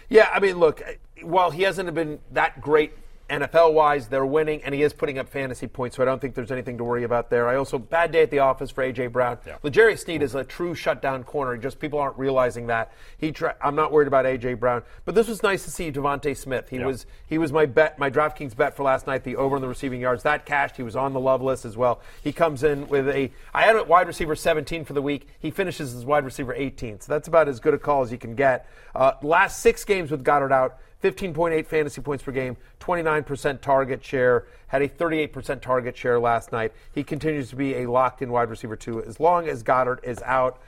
[0.08, 0.82] Yeah, I mean, look,
[1.22, 2.92] while he hasn't been that great
[3.30, 6.34] NFL wise, they're winning, and he is putting up fantasy points, so I don't think
[6.34, 7.48] there's anything to worry about there.
[7.48, 9.06] I also, bad day at the office for A.J.
[9.06, 9.38] Brown.
[9.46, 9.56] Yeah.
[9.62, 12.92] L'Jarius Sneed is a true shutdown corner, just people aren't realizing that.
[13.16, 14.54] He, try, I'm not worried about A.J.
[14.54, 16.68] Brown, but this was nice to see DeVonta Smith.
[16.68, 16.86] He Yeah.
[16.86, 19.68] was he was my bet, my DraftKings bet for last night, the over on the
[19.68, 20.22] receiving yards.
[20.24, 20.76] That cashed.
[20.76, 22.00] He was on the love list as well.
[22.22, 25.28] He comes in with a, I had him at wide receiver 17 for the week.
[25.38, 28.18] He finishes as wide receiver 18, so that's about as good a call as you
[28.18, 28.68] can get.
[28.94, 30.76] Uh, last six games with Goedert out.
[31.02, 36.72] 15.8 fantasy points per game, 29% target share, had a 38% target share last night.
[36.92, 40.22] He continues to be a locked in wide receiver, too, as long as Goedert is
[40.22, 40.60] out.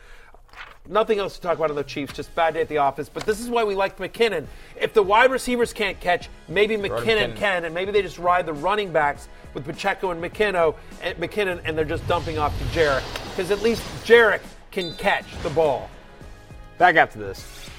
[0.87, 3.09] Nothing else to talk about on the Chiefs, just bad day at the office.
[3.09, 4.47] But this is why we liked McKinnon.
[4.78, 7.37] If the wide receivers can't catch, maybe McKinnon, McKinnon.
[7.37, 11.62] can, and maybe they just ride the running backs with Pacheco and McKinnon, and McKinnon,
[11.64, 13.03] and they're just dumping off to Jerick.
[13.30, 15.89] Because at least Jerick can catch the ball.
[16.76, 17.70] Back after this.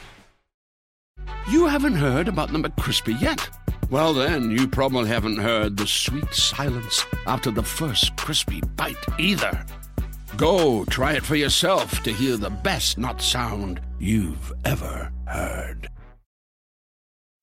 [1.48, 3.50] You haven't heard about the McCrispy yet?
[3.92, 9.64] Well, then, you probably haven't heard the sweet silence after the first crispy bite either.
[10.38, 15.88] Go try it for yourself to hear the best nut sound you've ever heard.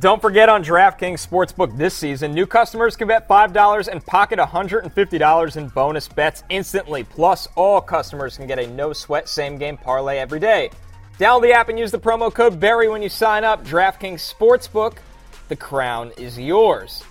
[0.00, 5.56] Don't forget on DraftKings Sportsbook this season, new customers can bet $5 and pocket $150
[5.56, 7.02] in bonus bets instantly.
[7.02, 10.70] Plus, all customers can get a no sweat same game parlay every day.
[11.18, 13.64] Download the app and use the promo code BERRY when you sign up.
[13.64, 14.98] DraftKings Sportsbook,
[15.48, 17.02] the crown is yours.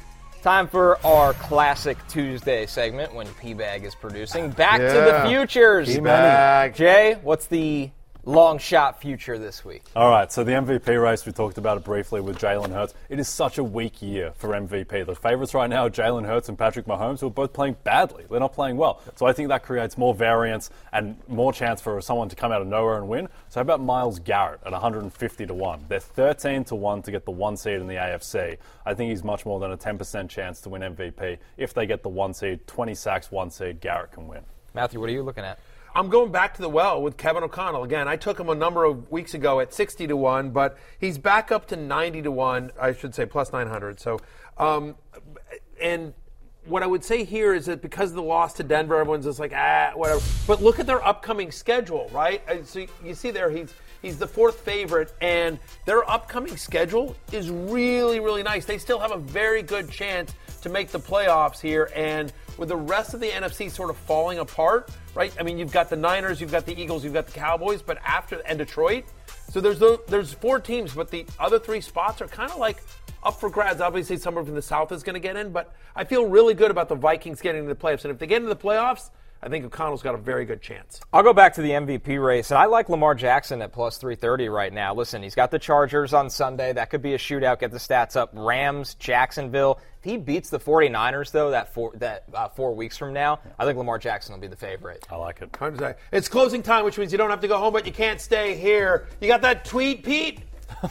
[0.41, 4.49] Time for our classic Tuesday segment when P Bag is producing.
[4.51, 5.93] Back to the futures.
[5.93, 6.73] P-Bag.
[6.73, 7.89] Jay, what's the
[8.27, 9.83] long shot future this week?
[9.95, 12.93] All right, so the MVP race, we talked about it briefly with Jalen Hurts.
[13.09, 15.05] It is such a weak year for MVP.
[15.05, 18.25] The favorites right now are Jalen Hurts and Patrick Mahomes, who are both playing badly.
[18.29, 19.01] They're not playing well.
[19.15, 22.61] So I think that creates more variance and more chance for someone to come out
[22.61, 23.29] of nowhere and win.
[23.47, 25.85] So how about Myles Garrett at 150 to 1?
[25.87, 28.57] They're 13 to 1 to get the one seed in the AFC.
[28.85, 31.37] I think he's much more than a 10% chance to win MVP.
[31.55, 34.41] If they get the one seed, 20 sacks, one seed, Garrett can win.
[34.73, 35.59] Matthew, what are you looking at?
[35.97, 38.07] I'm going back to the well with Kevin O'Connell again.
[38.07, 41.51] I took him a number of weeks ago at 60 to one, but he's back
[41.51, 42.71] up to 90 to one.
[42.79, 43.99] I should say plus 900.
[43.99, 44.19] So,
[44.59, 44.93] um,
[45.81, 46.13] and
[46.65, 49.39] what I would say here is that because of the loss to Denver, everyone's just
[49.39, 50.21] like ah whatever.
[50.45, 52.43] But look at their upcoming schedule, right?
[52.67, 53.73] So you see there he's
[54.03, 58.65] he's the fourth favorite, and their upcoming schedule is really really nice.
[58.65, 62.77] They still have a very good chance to make the playoffs here, and with the
[62.77, 65.33] rest of the NFC sort of falling apart, right?
[65.39, 67.97] I mean, you've got the Niners, you've got the Eagles, you've got the Cowboys, but
[68.05, 69.05] after and Detroit.
[69.49, 72.83] So there's the, there's four teams, but the other three spots are kind of like
[73.23, 73.81] up for grabs.
[73.81, 76.69] Obviously, someone from the South is going to get in, but I feel really good
[76.69, 78.05] about the Vikings getting into the playoffs.
[78.05, 79.09] And if they get into the playoffs,
[79.41, 80.99] I think O'Connell's got a very good chance.
[81.13, 84.49] I'll go back to the MVP race, and I like Lamar Jackson at plus 330
[84.49, 84.93] right now.
[84.93, 86.73] Listen, he's got the Chargers on Sunday.
[86.73, 87.59] That could be a shootout.
[87.59, 88.31] Get the stats up.
[88.33, 89.79] Rams, Jacksonville.
[89.99, 93.65] If he beats the 49ers, though, that four, that, uh, four weeks from now, I
[93.65, 95.05] think Lamar Jackson will be the favorite.
[95.09, 95.53] I like it.
[95.53, 95.95] Time to say.
[96.11, 98.55] It's closing time, which means you don't have to go home, but you can't stay
[98.55, 99.07] here.
[99.21, 100.41] You got that tweet, Pete?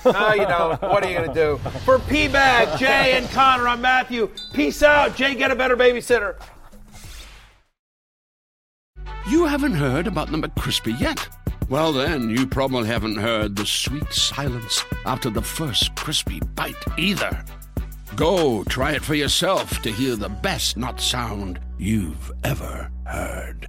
[0.04, 0.80] no, you don't.
[0.82, 1.58] What are you going to do?
[1.84, 4.30] For P Bag, Jay, and Connor, I'm Matthew.
[4.52, 5.16] Peace out.
[5.16, 6.36] Jay, get a better babysitter.
[9.28, 11.28] You haven't heard about the McCrispy yet?
[11.68, 17.44] Well, then, you probably haven't heard the sweet silence after the first crispy bite either.
[18.14, 23.68] Go try it for yourself to hear the best nut sound you've ever heard.